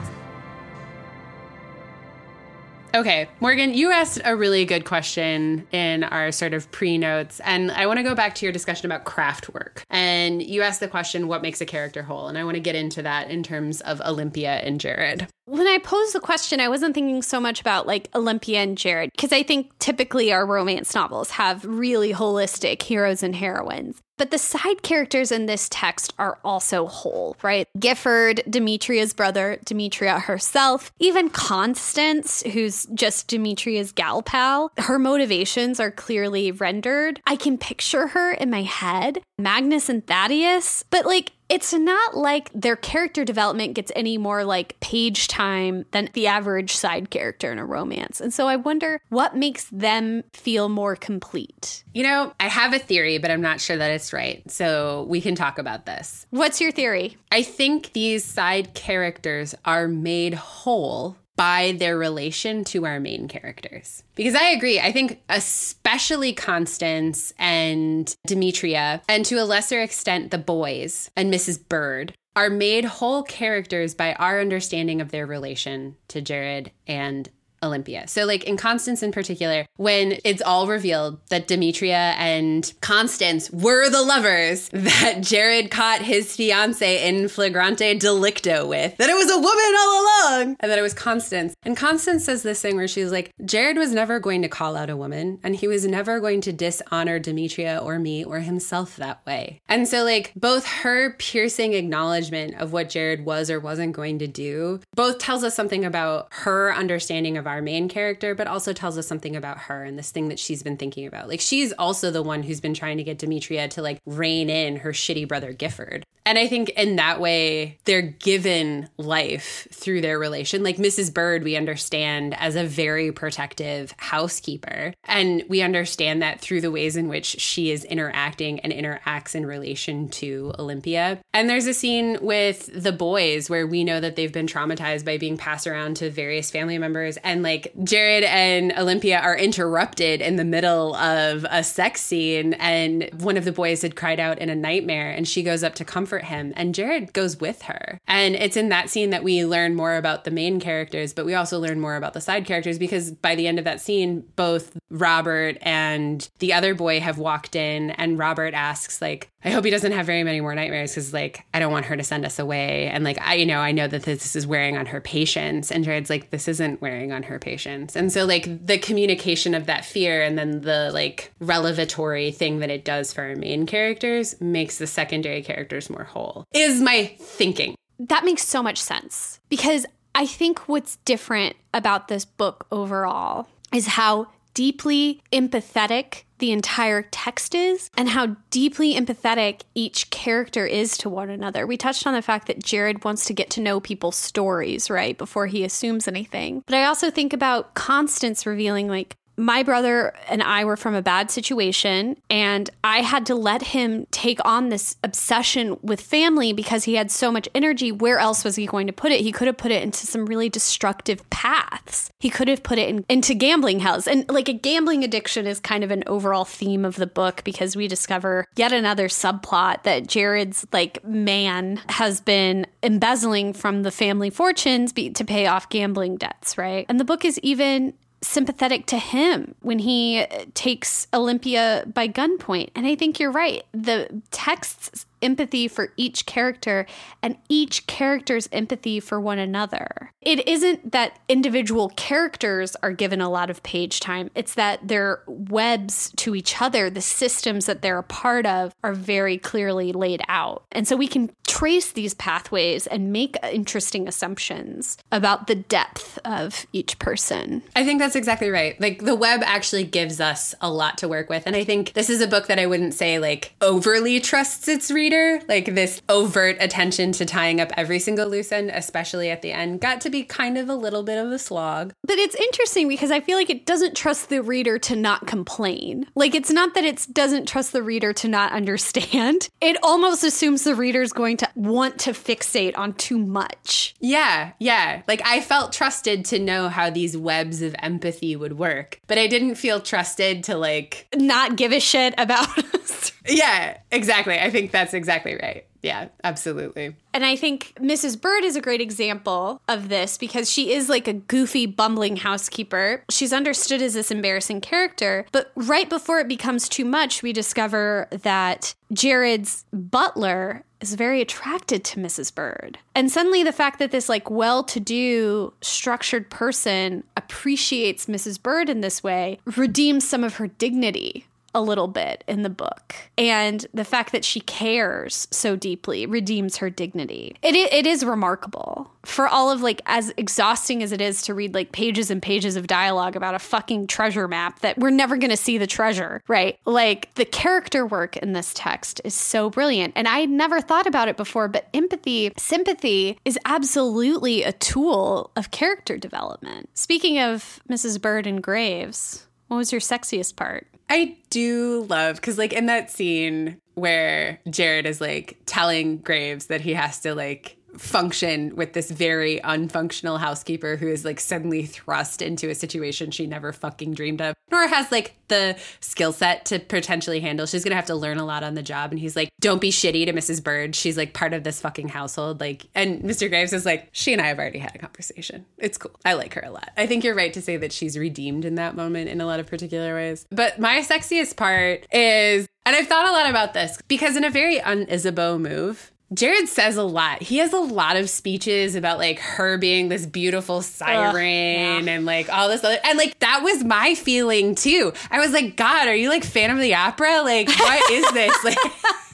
[2.94, 7.70] Okay, Morgan, you asked a really good question in our sort of pre notes, and
[7.70, 9.82] I want to go back to your discussion about craft work.
[9.88, 12.28] And you asked the question, what makes a character whole?
[12.28, 15.26] And I want to get into that in terms of Olympia and Jared.
[15.46, 19.10] When I posed the question, I wasn't thinking so much about like Olympia and Jared,
[19.10, 24.00] because I think typically our romance novels have really holistic heroes and heroines.
[24.18, 27.66] But the side characters in this text are also whole, right?
[27.76, 35.90] Gifford, Demetria's brother, Demetria herself, even Constance, who's just Demetria's gal pal, her motivations are
[35.90, 37.20] clearly rendered.
[37.26, 42.50] I can picture her in my head, Magnus and Thaddeus, but like it's not like
[42.54, 47.58] their character development gets any more like page time than the average side character in
[47.58, 48.22] a romance.
[48.22, 51.84] And so I wonder what makes them feel more complete.
[51.92, 54.50] You know, I have a theory, but I'm not sure that it's right.
[54.50, 56.26] So we can talk about this.
[56.30, 57.18] What's your theory?
[57.30, 64.02] I think these side characters are made whole by their relation to our main characters.
[64.14, 70.38] Because I agree, I think especially Constance and Demetria, and to a lesser extent the
[70.38, 71.68] boys and Mrs.
[71.68, 77.28] Bird, are made whole characters by our understanding of their relation to Jared and
[77.62, 78.08] Olympia.
[78.08, 83.88] So, like in Constance in particular, when it's all revealed that Demetria and Constance were
[83.88, 89.38] the lovers that Jared caught his fiance in flagrante delicto with, that it was a
[89.38, 91.54] woman all along, and that it was Constance.
[91.62, 94.90] And Constance says this thing where she's like, Jared was never going to call out
[94.90, 99.24] a woman, and he was never going to dishonor Demetria or me or himself that
[99.26, 99.60] way.
[99.68, 104.26] And so, like, both her piercing acknowledgement of what Jared was or wasn't going to
[104.26, 108.96] do both tells us something about her understanding of our main character, but also tells
[108.96, 111.28] us something about her and this thing that she's been thinking about.
[111.28, 114.76] Like she's also the one who's been trying to get Demetria to like rein in
[114.76, 116.04] her shitty brother Gifford.
[116.24, 120.62] And I think in that way, they're given life through their relation.
[120.62, 121.12] Like Mrs.
[121.12, 124.94] Bird, we understand as a very protective housekeeper.
[125.04, 129.44] And we understand that through the ways in which she is interacting and interacts in
[129.44, 131.18] relation to Olympia.
[131.34, 135.18] And there's a scene with the boys where we know that they've been traumatized by
[135.18, 137.16] being passed around to various family members.
[137.18, 142.54] And like Jared and Olympia are interrupted in the middle of a sex scene.
[142.54, 145.10] And one of the boys had cried out in a nightmare.
[145.10, 148.00] And she goes up to comfort him, and Jared goes with her.
[148.06, 151.34] And it's in that scene that we learn more about the main characters, but we
[151.34, 154.76] also learn more about the side characters because by the end of that scene, both
[154.90, 159.70] Robert and the other boy have walked in, and Robert asks, like, I hope he
[159.70, 162.38] doesn't have very many more nightmares because, like, I don't want her to send us
[162.38, 162.86] away.
[162.86, 165.72] And, like, I, you know, I know that this is wearing on her patience.
[165.72, 167.96] And Jared's like, this isn't wearing on her patience.
[167.96, 172.70] And so, like, the communication of that fear and then the, like, revelatory thing that
[172.70, 177.74] it does for our main characters makes the secondary characters more whole, is my thinking.
[177.98, 183.86] That makes so much sense because I think what's different about this book overall is
[183.86, 191.08] how deeply empathetic the entire text is and how deeply empathetic each character is to
[191.08, 191.68] one another.
[191.68, 195.16] We touched on the fact that Jared wants to get to know people's stories, right,
[195.16, 196.64] before he assumes anything.
[196.66, 201.02] But I also think about Constance revealing, like, my brother and I were from a
[201.02, 206.84] bad situation, and I had to let him take on this obsession with family because
[206.84, 207.90] he had so much energy.
[207.90, 209.20] Where else was he going to put it?
[209.20, 212.10] He could have put it into some really destructive paths.
[212.20, 214.06] He could have put it in, into gambling hells.
[214.06, 217.74] And like a gambling addiction is kind of an overall theme of the book because
[217.74, 224.30] we discover yet another subplot that Jared's like man has been embezzling from the family
[224.30, 226.86] fortunes to pay off gambling debts, right?
[226.88, 232.70] And the book is even sympathetic to him when he uh, takes Olympia by gunpoint.
[232.74, 233.64] And I think you're right.
[233.72, 236.86] The text's empathy for each character
[237.22, 240.12] and each character's empathy for one another.
[240.20, 245.22] It isn't that individual characters are given a lot of page time, it's that their
[245.26, 250.22] webs to each other, the systems that they're a part of, are very clearly laid
[250.28, 250.64] out.
[250.72, 256.66] And so we can trace these pathways and make interesting assumptions about the depth of
[256.72, 257.62] each person.
[257.76, 258.80] I think that's exactly right.
[258.80, 261.46] Like the web actually gives us a lot to work with.
[261.46, 264.90] And I think this is a book that I wouldn't say like overly trusts its
[264.90, 269.42] readers reader, like this overt attention to tying up every single loose end, especially at
[269.42, 271.92] the end, got to be kind of a little bit of a slog.
[272.02, 276.06] But it's interesting because I feel like it doesn't trust the reader to not complain.
[276.14, 279.48] Like it's not that it doesn't trust the reader to not understand.
[279.62, 283.94] It almost assumes the reader's going to want to fixate on too much.
[284.00, 285.02] Yeah, yeah.
[285.06, 289.28] Like I felt trusted to know how these webs of empathy would work, but I
[289.28, 292.48] didn't feel trusted to like not give a shit about
[293.26, 294.38] Yeah, exactly.
[294.38, 295.66] I think that's exactly right.
[295.82, 296.94] Yeah, absolutely.
[297.12, 298.20] And I think Mrs.
[298.20, 303.02] Bird is a great example of this because she is like a goofy, bumbling housekeeper.
[303.10, 308.06] She's understood as this embarrassing character, but right before it becomes too much, we discover
[308.10, 312.32] that Jared's butler is very attracted to Mrs.
[312.34, 312.78] Bird.
[312.94, 318.40] And suddenly the fact that this like well-to-do structured person appreciates Mrs.
[318.40, 322.94] Bird in this way redeems some of her dignity a little bit in the book.
[323.18, 327.36] And the fact that she cares so deeply redeems her dignity.
[327.42, 331.54] It, it is remarkable for all of like as exhausting as it is to read
[331.54, 335.30] like pages and pages of dialogue about a fucking treasure map that we're never going
[335.30, 336.58] to see the treasure, right?
[336.64, 339.92] Like the character work in this text is so brilliant.
[339.96, 345.30] And I had never thought about it before, but empathy, sympathy is absolutely a tool
[345.36, 346.70] of character development.
[346.74, 348.00] Speaking of Mrs.
[348.00, 350.66] Bird and Graves, what was your sexiest part?
[350.92, 356.60] I do love because, like, in that scene where Jared is like telling Graves that
[356.60, 362.22] he has to like function with this very unfunctional housekeeper who is like suddenly thrust
[362.22, 366.58] into a situation she never fucking dreamed of, nor has like the skill set to
[366.58, 367.46] potentially handle.
[367.46, 368.90] She's gonna have to learn a lot on the job.
[368.90, 370.42] And he's like, Don't be shitty to Mrs.
[370.42, 370.74] Bird.
[370.74, 372.40] She's like part of this fucking household.
[372.40, 373.28] Like, and Mr.
[373.28, 375.46] Graves is like, She and I have already had a conversation.
[375.58, 375.92] It's cool.
[376.04, 376.70] I like her a lot.
[376.76, 379.40] I think you're right to say that she's redeemed in that moment in a lot
[379.40, 380.26] of particular ways.
[380.30, 384.30] But my sexiest part is and I've thought a lot about this because in a
[384.30, 387.22] very un Isabeau move, Jared says a lot.
[387.22, 391.92] He has a lot of speeches about like her being this beautiful siren yeah.
[391.92, 394.92] and like all this other and like that was my feeling too.
[395.10, 397.22] I was like, God, are you like Phantom of the Opera?
[397.22, 398.32] Like, what is this?
[398.44, 398.58] Like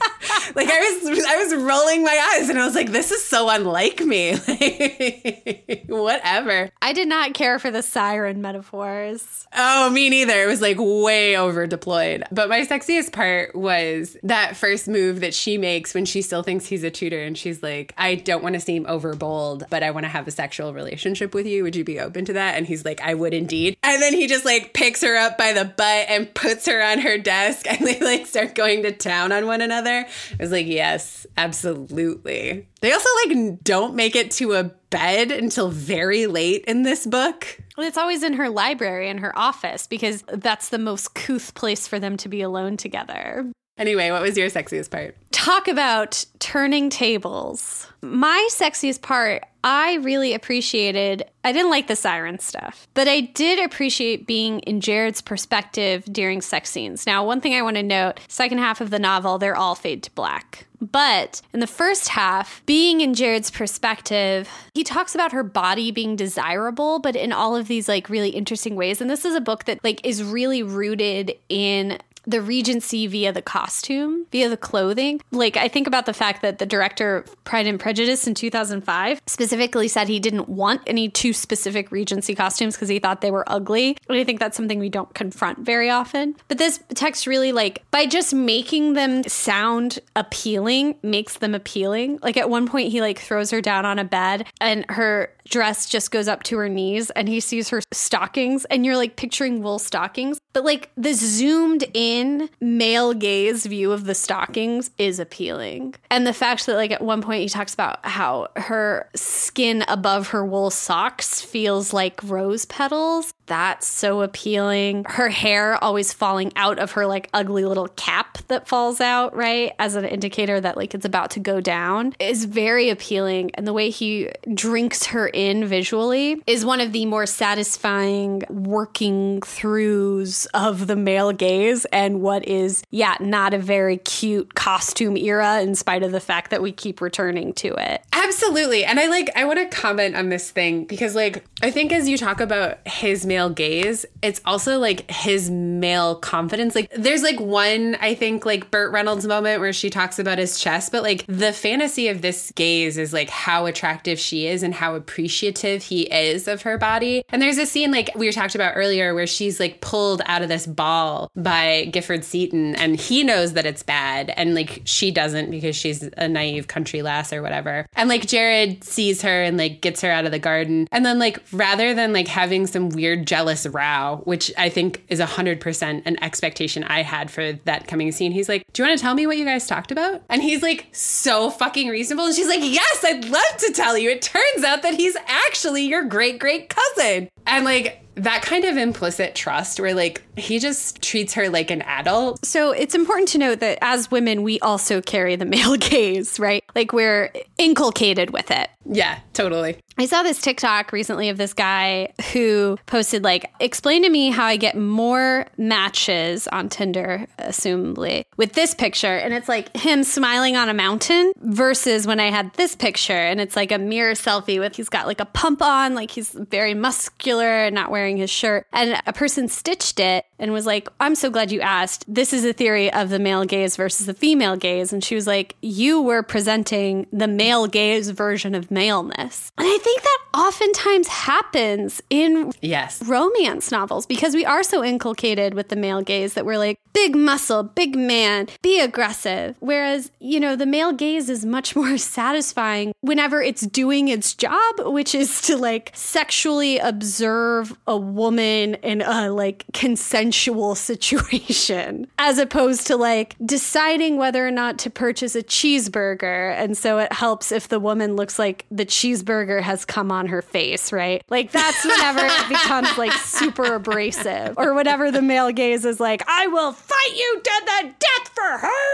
[0.54, 3.48] like I was I was rolling my eyes and I was like, this is so
[3.48, 4.36] unlike me.
[4.58, 6.70] Like, whatever.
[6.82, 9.46] I did not care for the siren metaphors.
[9.56, 10.42] Oh, me neither.
[10.42, 12.24] It was like way over deployed.
[12.30, 16.66] But my sexiest part was that first move that she makes when she still thinks
[16.66, 19.90] he's a tutor and she's like, I don't want to seem over bold, but I
[19.90, 21.62] want to have a sexual relationship with you.
[21.62, 22.56] Would you be open to that?
[22.56, 23.76] And he's like, I would indeed.
[23.82, 27.00] And then he just like picks her up by the butt and puts her on
[27.00, 29.87] her desk and they like start going to town on one another.
[29.88, 30.06] I
[30.38, 32.68] was like, yes, absolutely.
[32.80, 37.60] They also like don't make it to a bed until very late in this book.
[37.76, 41.86] Well, it's always in her library in her office because that's the most couth place
[41.86, 43.50] for them to be alone together.
[43.78, 45.16] Anyway, what was your sexiest part?
[45.30, 47.86] Talk about turning tables.
[48.02, 51.24] My sexiest part, I really appreciated.
[51.44, 56.40] I didn't like the siren stuff, but I did appreciate being in Jared's perspective during
[56.40, 57.06] sex scenes.
[57.06, 60.02] Now, one thing I want to note second half of the novel, they're all fade
[60.04, 60.66] to black.
[60.80, 66.14] But in the first half, being in Jared's perspective, he talks about her body being
[66.14, 69.00] desirable, but in all of these like really interesting ways.
[69.00, 71.98] And this is a book that like is really rooted in
[72.28, 75.20] the Regency via the costume, via the clothing.
[75.30, 79.22] Like, I think about the fact that the director of Pride and Prejudice in 2005
[79.26, 83.44] specifically said he didn't want any too specific Regency costumes because he thought they were
[83.50, 83.96] ugly.
[84.08, 86.36] And I think that's something we don't confront very often.
[86.48, 92.18] But this text really, like, by just making them sound appealing, makes them appealing.
[92.22, 95.88] Like, at one point, he, like, throws her down on a bed and her dress
[95.88, 99.62] just goes up to her knees and he sees her stockings and you're like picturing
[99.62, 100.40] wool stockings.
[100.52, 105.94] But like the zoomed in male gaze view of the stockings is appealing.
[106.10, 110.28] And the fact that like at one point he talks about how her skin above
[110.28, 116.78] her wool socks feels like rose petals that's so appealing her hair always falling out
[116.78, 120.94] of her like ugly little cap that falls out right as an indicator that like
[120.94, 125.64] it's about to go down is very appealing and the way he drinks her in
[125.64, 132.46] visually is one of the more satisfying working throughs of the male gaze and what
[132.46, 136.72] is, yeah, not a very cute costume era in spite of the fact that we
[136.72, 138.02] keep returning to it.
[138.12, 138.84] Absolutely.
[138.84, 142.08] And I like, I want to comment on this thing because, like, I think as
[142.08, 146.74] you talk about his male gaze, it's also like his male confidence.
[146.74, 150.58] Like, there's like one, I think, like Burt Reynolds moment where she talks about his
[150.58, 154.74] chest, but like the fantasy of this gaze is like how attractive she is and
[154.74, 157.22] how appreciative he is of her body.
[157.28, 160.48] And there's a scene like we talked about earlier where she's like pulled out of
[160.48, 165.50] this ball by Gifford Seaton and he knows that it's bad and like she doesn't
[165.50, 167.86] because she's a naive country lass or whatever.
[167.94, 170.88] And like Jared sees her and like gets her out of the garden.
[170.90, 175.20] And then like rather than like having some weird jealous row, which I think is
[175.20, 179.02] 100% an expectation I had for that coming scene, he's like, "Do you want to
[179.02, 182.48] tell me what you guys talked about?" And he's like so fucking reasonable and she's
[182.48, 184.10] like, "Yes, I'd love to tell you.
[184.10, 188.76] It turns out that he's actually your great great cousin." And like that kind of
[188.76, 192.44] implicit trust where like he just treats her like an adult.
[192.44, 196.64] So it's important to note that as women, we also carry the male gaze, right?
[196.74, 198.68] Like we're inculcated with it.
[198.90, 199.78] Yeah, totally.
[199.98, 204.46] I saw this TikTok recently of this guy who posted like, explain to me how
[204.46, 209.16] I get more matches on Tinder, assumably, with this picture.
[209.16, 213.40] And it's like him smiling on a mountain versus when I had this picture and
[213.40, 216.74] it's like a mirror selfie with he's got like a pump on, like he's very
[216.74, 218.66] muscular and not wearing his shirt.
[218.72, 222.04] And a person stitched it and was like, I'm so glad you asked.
[222.06, 224.92] This is a theory of the male gaze versus the female gaze.
[224.92, 229.50] And she was like, You were presenting the male gaze version of maleness.
[229.58, 233.02] And I think that oftentimes happens in Yes.
[233.06, 237.16] romance novels because we are so inculcated with the male gaze that we're like, big
[237.16, 239.56] muscle, big man, be aggressive.
[239.60, 244.80] Whereas, you know, the male gaze is much more satisfying whenever it's doing its job,
[244.80, 252.38] which is to like sexually observe a woman in a like consensual sensual situation as
[252.38, 256.54] opposed to like deciding whether or not to purchase a cheeseburger.
[256.54, 260.42] And so it helps if the woman looks like the cheeseburger has come on her
[260.42, 261.22] face, right?
[261.30, 266.22] Like that's whenever it becomes like super abrasive or whatever the male gaze is like,
[266.28, 268.84] I will fight you to the death for her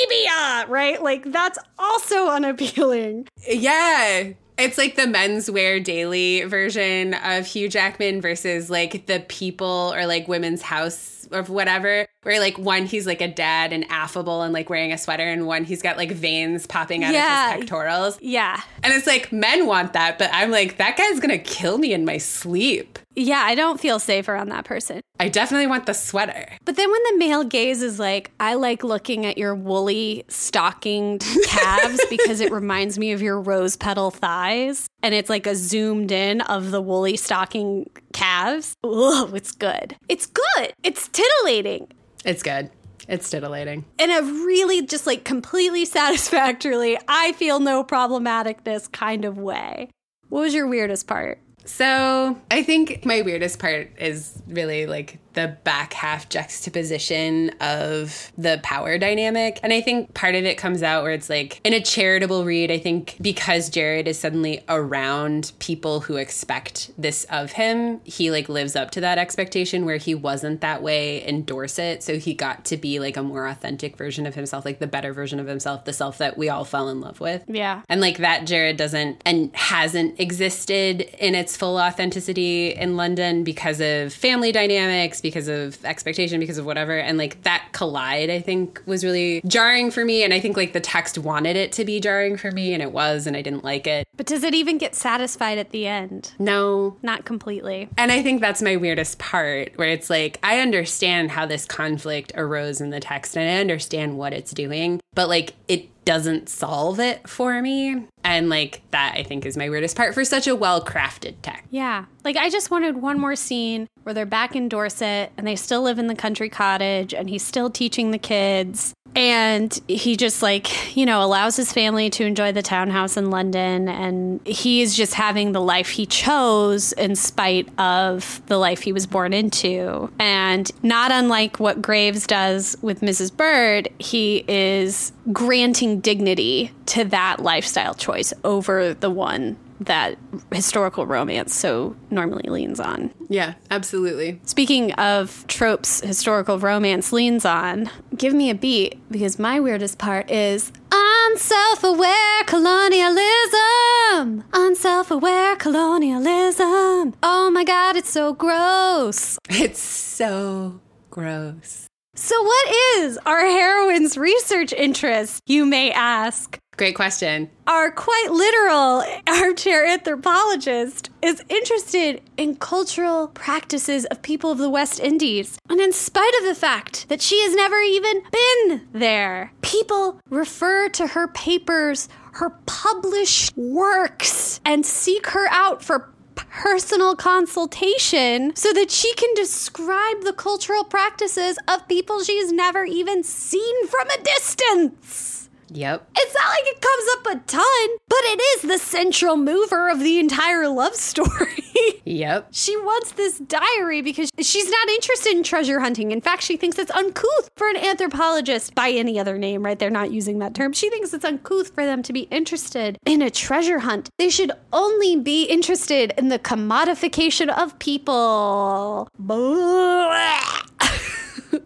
[0.00, 1.02] labia, right?
[1.02, 3.26] Like that's also unappealing.
[3.48, 4.34] Yeah.
[4.58, 10.06] It's like the men's wear daily version of Hugh Jackman versus like the people or
[10.06, 12.06] like women's house or whatever.
[12.26, 15.46] Where like one he's like a dad and affable and like wearing a sweater, and
[15.46, 17.50] one he's got like veins popping out Yeah.
[17.50, 18.18] of his pectorals.
[18.20, 18.60] Yeah.
[18.82, 22.04] And it's like men want that, but I'm like, that guy's gonna kill me in
[22.04, 22.98] my sleep.
[23.18, 25.00] Yeah, I don't feel safe around that person.
[25.18, 26.48] I definitely want the sweater.
[26.66, 31.24] But then when the male gaze is like, I like looking at your woolly stockinged
[31.46, 34.86] calves because it reminds me of your rose petal thighs.
[35.02, 38.74] And it's like a zoomed in of the woolly stocking calves.
[38.84, 39.96] Oh, it's good.
[40.10, 40.74] It's good.
[40.82, 41.88] It's titillating.
[42.26, 42.70] It's good.
[43.08, 43.84] It's titillating.
[44.00, 49.90] In a really just like completely satisfactorily, I feel no problematicness kind of way.
[50.28, 51.38] What was your weirdest part?
[51.66, 58.58] So I think my weirdest part is really like the back half juxtaposition of the
[58.62, 59.60] power dynamic.
[59.62, 62.70] And I think part of it comes out where it's like in a charitable read,
[62.70, 68.48] I think because Jared is suddenly around people who expect this of him, he like
[68.48, 72.02] lives up to that expectation where he wasn't that way in Dorset.
[72.02, 75.12] So he got to be like a more authentic version of himself, like the better
[75.12, 77.44] version of himself, the self that we all fell in love with.
[77.46, 77.82] Yeah.
[77.90, 83.80] And like that Jared doesn't and hasn't existed in its full authenticity in London because
[83.80, 86.98] of family dynamics, because of expectation, because of whatever.
[86.98, 90.22] And like that collide, I think, was really jarring for me.
[90.22, 92.92] And I think like the text wanted it to be jarring for me, and it
[92.92, 94.06] was, and I didn't like it.
[94.16, 96.32] But does it even get satisfied at the end?
[96.38, 96.96] No.
[97.02, 97.88] Not completely.
[97.96, 102.32] And I think that's my weirdest part, where it's like, I understand how this conflict
[102.36, 106.98] arose in the text and I understand what it's doing, but like it doesn't solve
[106.98, 108.06] it for me.
[108.24, 111.64] And like that, I think, is my weirdest part for such a well crafted text.
[111.70, 112.06] Yeah.
[112.24, 115.82] Like I just wanted one more scene where they're back in Dorset and they still
[115.82, 118.94] live in the country cottage and he's still teaching the kids.
[119.16, 123.88] And he just like, you know, allows his family to enjoy the townhouse in London.
[123.88, 128.92] And he is just having the life he chose in spite of the life he
[128.92, 130.10] was born into.
[130.18, 133.34] And not unlike what Graves does with Mrs.
[133.34, 140.18] Bird, he is granting dignity to that lifestyle choice over the one that
[140.52, 143.12] historical romance so normally leans on.
[143.28, 144.40] Yeah, absolutely.
[144.44, 150.30] Speaking of tropes historical romance leans on, give me a beat because my weirdest part
[150.30, 154.44] is unself aware colonialism.
[154.52, 157.14] Unself aware colonialism.
[157.22, 159.38] Oh my god, it's so gross.
[159.48, 161.85] It's so gross.
[162.18, 166.58] So, what is our heroine's research interest, you may ask?
[166.78, 167.50] Great question.
[167.66, 174.98] Our quite literal armchair anthropologist is interested in cultural practices of people of the West
[174.98, 175.58] Indies.
[175.68, 180.88] And in spite of the fact that she has never even been there, people refer
[180.90, 186.10] to her papers, her published works, and seek her out for
[186.56, 193.22] personal consultation so that she can describe the cultural practices of people she's never even
[193.22, 195.35] seen from a distance.
[195.68, 196.08] Yep.
[196.16, 200.00] It's not like it comes up a ton, but it is the central mover of
[200.00, 201.62] the entire love story.
[202.06, 202.48] Yep.
[202.52, 206.12] she wants this diary because she's not interested in treasure hunting.
[206.12, 209.78] In fact, she thinks it's uncouth for an anthropologist by any other name, right?
[209.78, 210.72] They're not using that term.
[210.72, 214.08] She thinks it's uncouth for them to be interested in a treasure hunt.
[214.18, 219.08] They should only be interested in the commodification of people.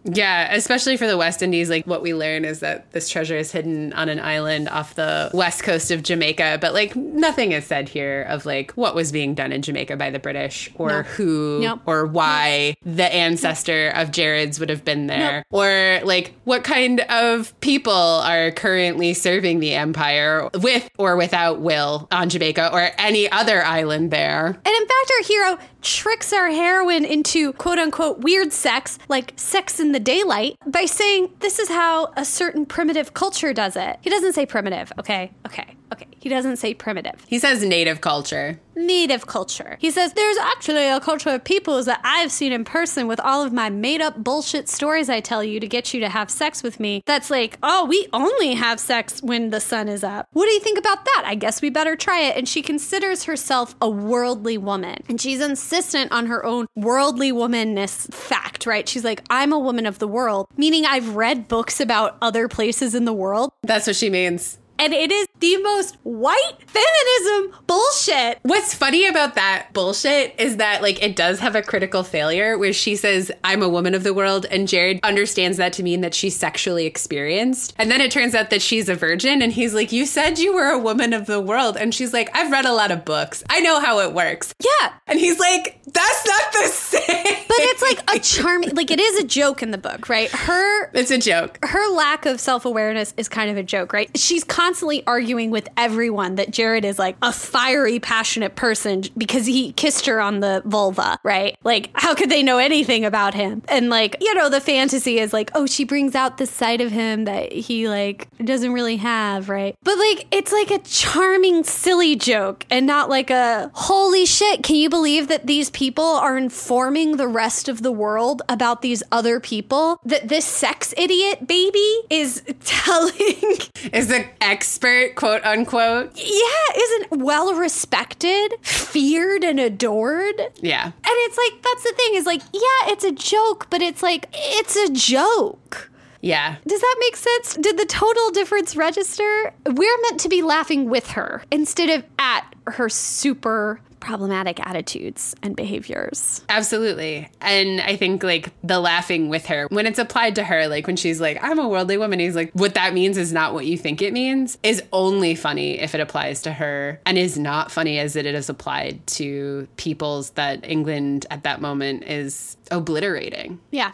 [0.05, 3.53] Yeah, especially for the West Indies, like what we learn is that this treasure is
[3.53, 7.89] hidden on an island off the west coast of Jamaica, but like nothing is said
[7.89, 11.03] here of like what was being done in Jamaica by the British or No.
[11.03, 11.81] who Nope.
[11.87, 17.59] or why the ancestor of Jared's would have been there or like what kind of
[17.61, 23.63] people are currently serving the empire with or without will on Jamaica or any other
[23.65, 24.47] island there.
[24.47, 29.81] And in fact, our hero tricks our heroine into quote unquote weird sex, like sex
[29.81, 33.99] in the daylight, by saying this is how a certain primitive culture does it.
[34.01, 35.33] He doesn't say primitive, okay?
[35.47, 35.77] Okay.
[36.21, 37.25] He doesn't say primitive.
[37.27, 38.61] He says native culture.
[38.77, 39.79] Native culture.
[39.81, 43.43] He says, There's actually a culture of peoples that I've seen in person with all
[43.43, 46.63] of my made up bullshit stories I tell you to get you to have sex
[46.63, 47.03] with me.
[47.07, 50.27] That's like, oh, we only have sex when the sun is up.
[50.33, 51.25] What do you think about that?
[51.27, 52.37] I guess we better try it.
[52.37, 55.03] And she considers herself a worldly woman.
[55.09, 58.89] And she's insistent on her own worldly womanness fact, right?
[58.89, 62.95] She's like, I'm a woman of the world, meaning I've read books about other places
[62.95, 63.51] in the world.
[63.63, 64.59] That's what she means.
[64.81, 68.39] And it is the most white feminism bullshit.
[68.43, 72.73] What's funny about that bullshit is that like it does have a critical failure where
[72.73, 76.15] she says I'm a woman of the world and Jared understands that to mean that
[76.15, 77.75] she's sexually experienced.
[77.77, 80.55] And then it turns out that she's a virgin and he's like you said you
[80.55, 83.45] were a woman of the world and she's like I've read a lot of books.
[83.51, 84.55] I know how it works.
[84.65, 84.93] Yeah.
[85.07, 87.25] And he's like that's not the same.
[87.49, 90.31] But it's like a charming like it is a joke in the book, right?
[90.31, 91.59] Her It's a joke.
[91.65, 94.11] her lack of self-awareness is kind of a joke, right?
[94.17, 94.70] She's constantly
[95.07, 100.21] arguing with everyone that Jared is like a fiery, passionate person because he kissed her
[100.21, 101.57] on the vulva, right?
[101.65, 103.63] Like, how could they know anything about him?
[103.69, 106.91] And like, you know, the fantasy is like, oh, she brings out this side of
[106.93, 109.77] him that he like doesn't really have, right?
[109.83, 114.77] But like, it's like a charming, silly joke and not like a holy shit, can
[114.77, 119.41] you believe that these people are informing the rest of the world about these other
[119.41, 120.01] people?
[120.05, 123.59] That this sex idiot baby is telling
[123.93, 124.27] Is an
[124.61, 126.13] expert, quote unquote.
[126.17, 130.39] yeah, isn't well respected, feared, and adored.
[130.61, 130.85] Yeah.
[130.85, 134.29] And it's like, that's the thing is like, yeah, it's a joke, but it's like,
[134.35, 135.91] it's a joke.
[136.21, 136.57] Yeah.
[136.67, 137.55] Does that make sense?
[137.55, 139.55] Did the total difference register?
[139.65, 145.55] We're meant to be laughing with her instead of at her super problematic attitudes and
[145.55, 146.43] behaviors.
[146.49, 147.29] Absolutely.
[147.41, 150.97] And I think like the laughing with her, when it's applied to her, like when
[150.97, 153.77] she's like, I'm a worldly woman, he's like, what that means is not what you
[153.77, 157.99] think it means, is only funny if it applies to her and is not funny
[157.99, 163.61] as it is applied to peoples that England at that moment is obliterating.
[163.71, 163.93] Yeah.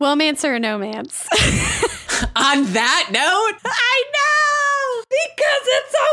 [0.00, 1.26] Womance or no mance?
[2.36, 5.04] On that note, I know!
[5.10, 6.08] Because it's a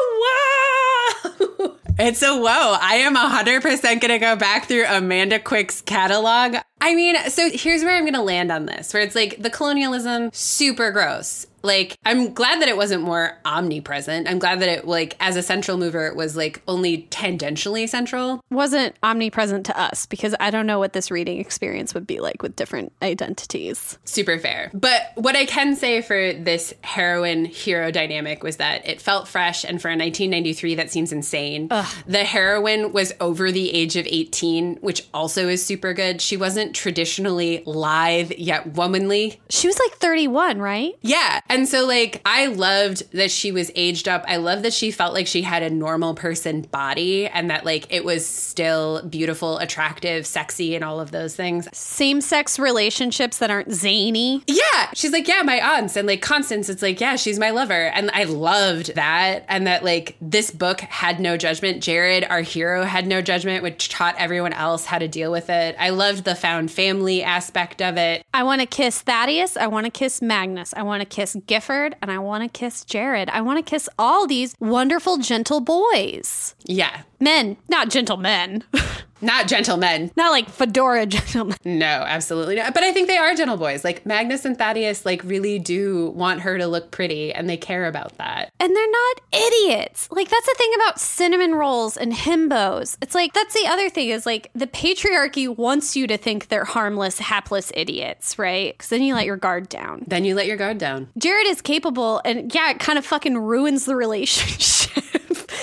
[1.63, 1.77] wow!
[1.99, 2.77] It's a whoa.
[2.79, 6.57] I am 100% going to go back through Amanda Quick's catalog.
[6.80, 9.49] I mean, so here's where I'm going to land on this, where it's like the
[9.49, 11.47] colonialism, super gross.
[11.63, 14.30] Like, I'm glad that it wasn't more omnipresent.
[14.30, 18.41] I'm glad that it, like, as a central mover, it was like only tangentially central.
[18.49, 22.41] Wasn't omnipresent to us because I don't know what this reading experience would be like
[22.41, 23.97] with different identities.
[24.05, 24.69] Super fair.
[24.73, 29.65] But what I can say for this heroine hero dynamic was that it felt fresh.
[29.65, 31.69] And for a 1993, that seems insane.
[32.05, 36.21] The heroine was over the age of 18, which also is super good.
[36.21, 39.39] She wasn't traditionally live yet womanly.
[39.49, 40.93] She was like 31, right?
[41.01, 41.41] Yeah.
[41.49, 44.24] And so, like, I loved that she was aged up.
[44.28, 47.88] I love that she felt like she had a normal person body and that, like,
[47.89, 51.68] it was still beautiful, attractive, sexy, and all of those things.
[51.74, 54.43] Same sex relationships that aren't zany.
[54.47, 54.89] Yeah.
[54.93, 55.95] She's like, yeah, my aunts.
[55.95, 57.88] And like Constance, it's like, yeah, she's my lover.
[57.88, 59.45] And I loved that.
[59.47, 61.84] And that like this book had no judgment.
[61.84, 65.76] Jared, our hero, had no judgment, which taught everyone else how to deal with it.
[65.80, 68.25] I loved the found family aspect of it.
[68.33, 69.55] I want to kiss Thaddeus.
[69.57, 70.73] I want to kiss Magnus.
[70.75, 71.95] I want to kiss Gifford.
[72.01, 73.29] And I want to kiss Jared.
[73.29, 76.55] I want to kiss all these wonderful, gentle boys.
[76.63, 77.01] Yeah.
[77.19, 78.63] Men, not gentlemen.
[79.22, 80.11] Not gentlemen.
[80.15, 81.57] not like fedora gentlemen.
[81.65, 82.74] No, absolutely not.
[82.74, 83.84] But I think they are gentle boys.
[83.84, 87.86] Like Magnus and Thaddeus, like really do want her to look pretty and they care
[87.86, 88.51] about that.
[88.59, 90.07] And they're not idiots.
[90.11, 92.97] Like, that's the thing about cinnamon rolls and himbos.
[93.01, 96.65] It's like, that's the other thing is like, the patriarchy wants you to think they're
[96.65, 98.74] harmless, hapless idiots, right?
[98.74, 100.03] Because then you let your guard down.
[100.07, 101.09] Then you let your guard down.
[101.18, 104.76] Jared is capable, and yeah, it kind of fucking ruins the relationship.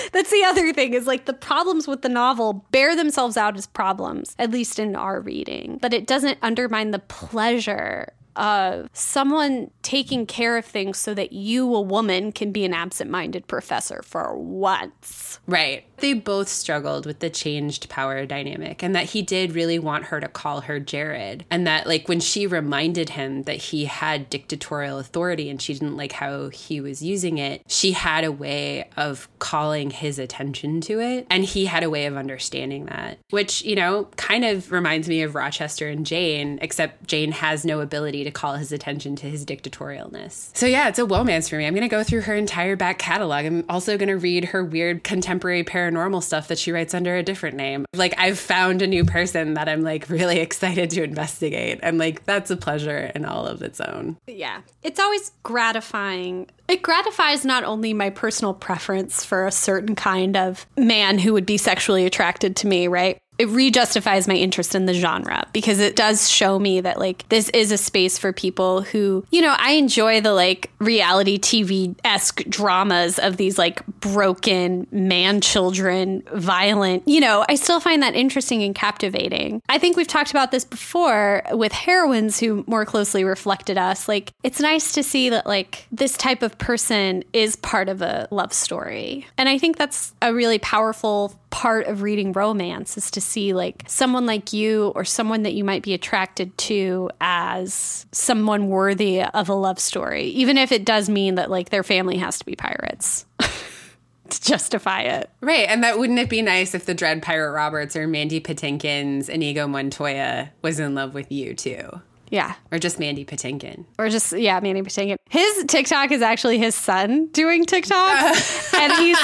[0.11, 3.67] That's the other thing is like the problems with the novel bear themselves out as
[3.67, 10.25] problems, at least in our reading, but it doesn't undermine the pleasure of someone taking
[10.25, 14.37] care of things so that you, a woman, can be an absent minded professor for
[14.37, 15.39] once.
[15.47, 15.85] Right.
[15.97, 20.19] They both struggled with the changed power dynamic and that he did really want her
[20.19, 21.45] to call her Jared.
[21.49, 25.95] And that, like, when she reminded him that he had dictatorial authority and she didn't
[25.95, 30.99] like how he was using it, she had a way of calling his attention to
[30.99, 31.27] it.
[31.29, 35.21] And he had a way of understanding that, which, you know, kind of reminds me
[35.21, 39.45] of Rochester and Jane, except Jane has no ability to call his attention to his
[39.45, 40.55] dictatorialness.
[40.55, 41.65] So yeah, it's a romance for me.
[41.65, 43.45] I'm going to go through her entire back catalog.
[43.45, 47.23] I'm also going to read her weird contemporary paranormal stuff that she writes under a
[47.23, 47.85] different name.
[47.93, 51.79] Like I've found a new person that I'm like really excited to investigate.
[51.81, 54.17] And like that's a pleasure in all of its own.
[54.27, 54.61] Yeah.
[54.83, 56.47] It's always gratifying.
[56.67, 61.45] It gratifies not only my personal preference for a certain kind of man who would
[61.45, 63.17] be sexually attracted to me, right?
[63.37, 67.49] It rejustifies my interest in the genre because it does show me that like this
[67.49, 73.19] is a space for people who you know i enjoy the like reality tv-esque dramas
[73.19, 78.75] of these like broken man children violent you know i still find that interesting and
[78.75, 79.61] captivating.
[79.69, 84.07] I think we've talked about this before with heroines who more closely reflected us.
[84.07, 88.27] Like it's nice to see that like this type of person is part of a
[88.31, 89.25] love story.
[89.37, 93.85] And i think that's a really powerful part of reading romance is to see like
[93.87, 99.47] someone like you or someone that you might be attracted to as someone worthy of
[99.47, 102.57] a love story, even if it does mean that like their family has to be
[102.57, 103.25] pirates.
[103.39, 105.29] to justify it.
[105.39, 105.69] Right.
[105.69, 109.65] And that wouldn't it be nice if the Dread Pirate Roberts or Mandy Patinkin's Inigo
[109.65, 112.01] Montoya was in love with you too?
[112.29, 112.55] Yeah.
[112.71, 113.85] Or just Mandy Patinkin.
[113.99, 115.17] Or just, yeah, Mandy Patinkin.
[115.29, 118.35] His TikTok is actually his son doing TikTok.
[118.75, 119.17] and he's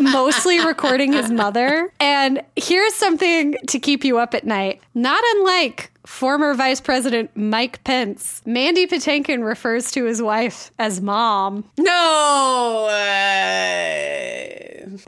[0.00, 1.92] mostly recording his mother.
[2.00, 4.80] And here's something to keep you up at night.
[4.94, 11.64] Not unlike former Vice President Mike Pence, Mandy Patinkin refers to his wife as mom.
[11.78, 12.88] No.
[12.90, 14.28] Uh...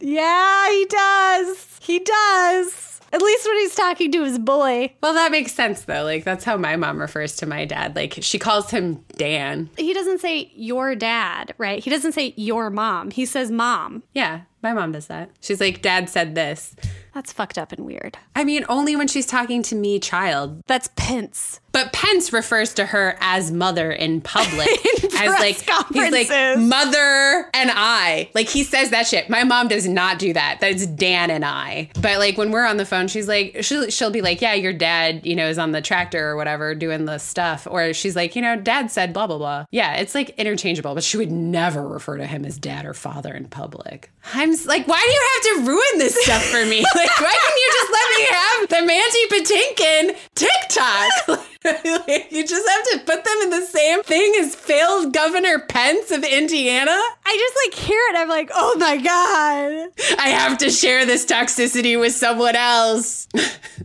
[0.00, 1.78] Yeah, he does.
[1.80, 2.89] He does.
[3.12, 4.92] At least when he's talking to his boy.
[5.02, 6.04] Well, that makes sense though.
[6.04, 7.96] Like that's how my mom refers to my dad.
[7.96, 9.68] Like she calls him Dan.
[9.76, 11.82] He doesn't say your dad, right?
[11.82, 13.10] He doesn't say your mom.
[13.10, 14.02] He says mom.
[14.14, 15.30] Yeah, my mom does that.
[15.40, 16.76] She's like, Dad said this.
[17.14, 18.18] That's fucked up and weird.
[18.34, 20.62] I mean, only when she's talking to me, child.
[20.66, 21.60] That's Pence.
[21.72, 24.68] But Pence refers to her as mother in public.
[25.02, 25.56] in as like
[25.92, 28.30] he's like mother and I.
[28.34, 29.28] Like he says that shit.
[29.30, 30.58] My mom does not do that.
[30.60, 31.90] That's Dan and I.
[32.00, 34.72] But like when we're on the phone, she's like she'll, she'll be like, "Yeah, your
[34.72, 38.34] dad, you know, is on the tractor or whatever doing the stuff." Or she's like,
[38.34, 41.86] "You know, dad said blah blah blah." Yeah, it's like interchangeable, but she would never
[41.86, 44.10] refer to him as dad or father in public.
[44.34, 47.56] I'm like, "Why do you have to ruin this stuff for me?" like, why can
[47.56, 50.04] you just let me have the Mandy Patinkin
[50.34, 51.46] TikTok?
[51.64, 56.24] you just have to put them in the same thing as failed Governor Pence of
[56.24, 56.90] Indiana.
[56.90, 58.16] I just like hear it.
[58.16, 59.90] I'm like, oh my God.
[60.18, 63.28] I have to share this toxicity with someone else.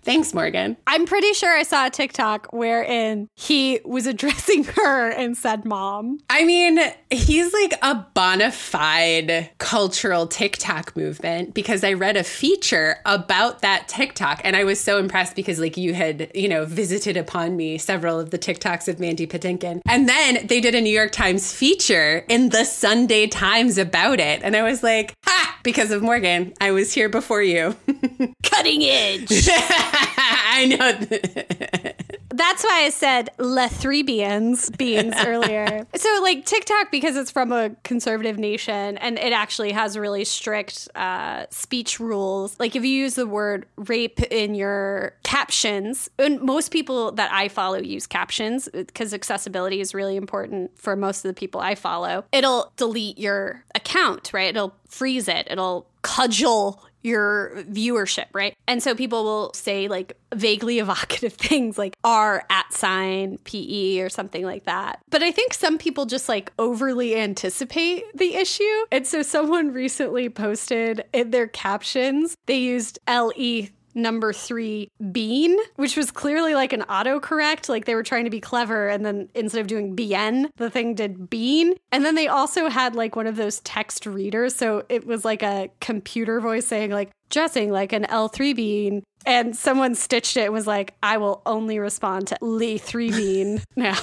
[0.03, 0.77] Thanks, Morgan.
[0.87, 6.19] I'm pretty sure I saw a TikTok wherein he was addressing her and said mom.
[6.29, 6.79] I mean,
[7.09, 13.89] he's like a bona fide cultural TikTok movement because I read a feature about that
[13.89, 17.64] TikTok and I was so impressed because like you had, you know, visited upon me
[17.65, 19.81] me several of the TikToks of Mandy Patinkin.
[19.87, 24.41] And then they did a New York Times feature in the Sunday Times about it.
[24.43, 27.75] And I was like, ha, because of Morgan, I was here before you.
[28.43, 29.29] Cutting edge.
[29.49, 32.17] I know.
[32.35, 35.87] That's why I said le three beans beans earlier.
[35.95, 40.89] so like TikTok because it's from a conservative nation and it actually has really strict
[40.95, 42.59] uh, speech rules.
[42.59, 47.47] Like if you use the word rape in your captions, and most people that I
[47.47, 52.25] follow use captions because accessibility is really important for most of the people I follow.
[52.31, 54.49] It'll delete your account, right?
[54.49, 55.47] It'll freeze it.
[55.49, 58.55] It'll cudgel your viewership, right?
[58.67, 64.09] And so people will say like vaguely evocative things like R at sign PE or
[64.09, 64.99] something like that.
[65.09, 68.85] But I think some people just like overly anticipate the issue.
[68.91, 75.95] And so someone recently posted in their captions, they used LE number three bean, which
[75.97, 77.69] was clearly like an autocorrect.
[77.69, 78.87] Like they were trying to be clever.
[78.89, 81.73] And then instead of doing bien, the thing did bean.
[81.91, 84.53] And then they also had like one of those text readers.
[84.55, 89.03] So it was like a computer voice saying, like, dressing like an L3 bean.
[89.27, 93.61] And someone stitched it and was like, I will only respond to Lee 3 bean
[93.75, 93.97] now.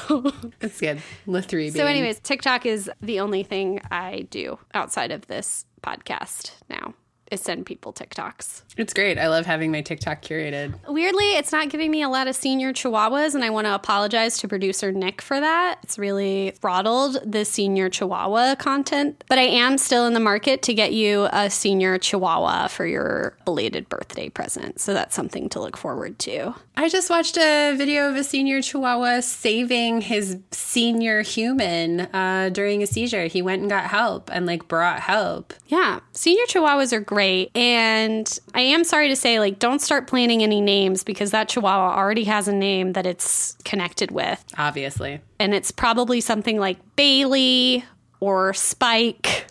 [0.59, 1.01] That's good.
[1.27, 1.73] Lee 3 bean.
[1.75, 6.95] So, anyways, TikTok is the only thing I do outside of this podcast now
[7.33, 8.63] is send people TikToks.
[8.77, 9.19] It's great.
[9.19, 10.75] I love having my TikTok curated.
[10.87, 14.39] Weirdly, it's not giving me a lot of senior chihuahuas, and I want to apologize
[14.39, 15.79] to producer Nick for that.
[15.83, 20.75] It's really throttled the senior chihuahua content, but I am still in the market to
[20.75, 24.81] get you a senior chihuahua for your belated birthday present.
[24.81, 26.55] So that's something to look forward to.
[26.75, 32.83] I just watched a video of a senior Chihuahua saving his senior human uh, during
[32.83, 33.27] a seizure.
[33.27, 35.53] He went and got help and like brought help.
[35.69, 37.55] Yeah, senior chihuahuas are great.
[37.55, 41.95] And I am sorry to say, like, don't start planning any names because that chihuahua
[41.97, 44.43] already has a name that it's connected with.
[44.57, 45.21] Obviously.
[45.39, 47.85] And it's probably something like Bailey
[48.19, 49.47] or Spike.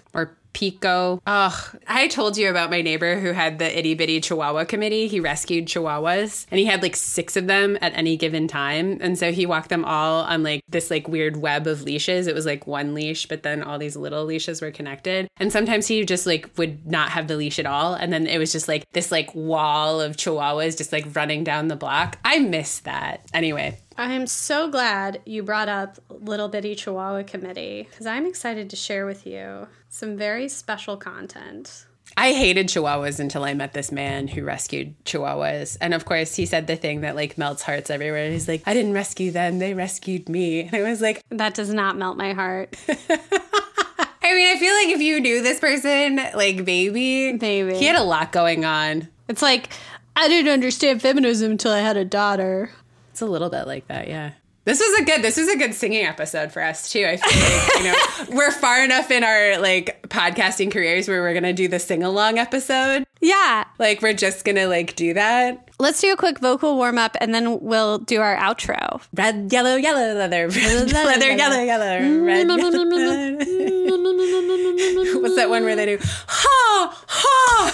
[0.54, 1.22] Pico.
[1.26, 1.78] Ugh.
[1.88, 5.08] I told you about my neighbor who had the itty bitty Chihuahua committee.
[5.08, 8.98] He rescued Chihuahuas and he had like six of them at any given time.
[9.02, 12.28] And so he walked them all on like this like weird web of leashes.
[12.28, 15.28] It was like one leash, but then all these little leashes were connected.
[15.38, 17.94] And sometimes he just like would not have the leash at all.
[17.94, 21.68] And then it was just like this like wall of Chihuahuas just like running down
[21.68, 22.18] the block.
[22.24, 23.22] I miss that.
[23.34, 28.68] Anyway, I am so glad you brought up Little Bitty Chihuahua Committee because I'm excited
[28.72, 31.86] to share with you some very special content.
[32.18, 35.78] I hated chihuahuas until I met this man who rescued chihuahuas.
[35.80, 38.32] And of course, he said the thing that like melts hearts everywhere.
[38.32, 40.62] He's like, I didn't rescue them, they rescued me.
[40.62, 42.76] And I was like, That does not melt my heart.
[42.90, 47.78] I mean, I feel like if you knew this person, like maybe, Maybe.
[47.78, 49.10] he had a lot going on.
[49.28, 49.70] It's like,
[50.16, 52.72] I didn't understand feminism until I had a daughter.
[53.12, 54.32] It's a little bit like that, yeah.
[54.64, 57.04] This was a good this was a good singing episode for us too.
[57.04, 57.96] I feel like, you know,
[58.38, 62.38] we're far enough in our like podcasting careers where we're gonna do the sing along
[62.38, 63.04] episode.
[63.22, 63.64] Yeah.
[63.80, 65.68] Like we're just gonna like do that.
[65.80, 69.02] Let's do a quick vocal warm up and then we'll do our outro.
[69.16, 72.48] Red, yellow, yellow, leather, red, leather, yellow, yellow, red.
[72.48, 72.62] yellow.
[75.22, 75.98] What's that one where they do
[76.28, 77.74] ha ha?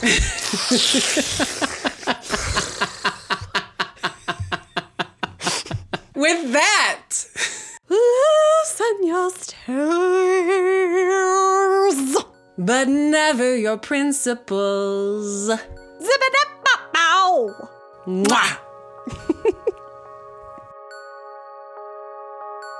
[6.14, 7.06] With that,
[7.88, 9.56] Loosen your steers.
[12.58, 15.46] but never your principles.
[15.48, 17.54] Zip-a-dip-bop-bow.
[18.06, 18.58] Mwah.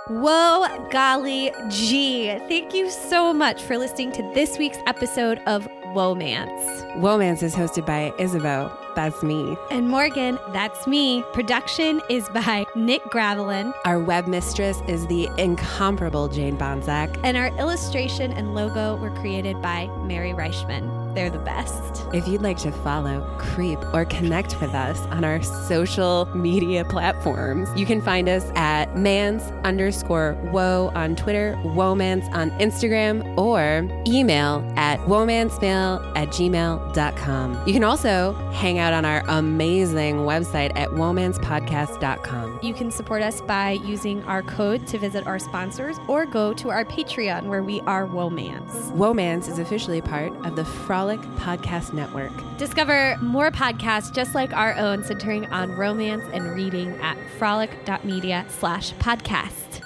[0.23, 2.27] Whoa, golly gee.
[2.49, 6.97] Thank you so much for listening to this week's episode of Womance.
[6.99, 8.71] Womance is hosted by Isabeau.
[9.01, 9.57] That's me.
[9.71, 11.25] And Morgan, that's me.
[11.33, 17.19] Production is by Nick Gravelin, Our web mistress is the incomparable Jane Bonzak.
[17.25, 20.99] and our illustration and logo were created by Mary Reichman.
[21.15, 22.05] They're the best.
[22.15, 27.69] If you'd like to follow, creep, or connect with us on our social media platforms,
[27.75, 34.63] you can find us at mans underscore woe on Twitter, womance on Instagram, or email
[34.77, 37.67] at womancemail at gmail.com.
[37.67, 42.61] You can also hang out on our amazing website at womancepodcast.com.
[42.63, 46.71] You can support us by using our code to visit our sponsors or go to
[46.71, 48.93] our Patreon where we are Womance.
[48.93, 52.33] Womance is officially part of the Frolic Podcast Network.
[52.59, 58.93] Discover more podcasts just like our own centering on romance and reading at frolic.media slash
[58.95, 59.83] podcast.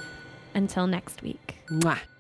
[0.55, 1.57] Until next week.
[1.71, 2.14] Mwah.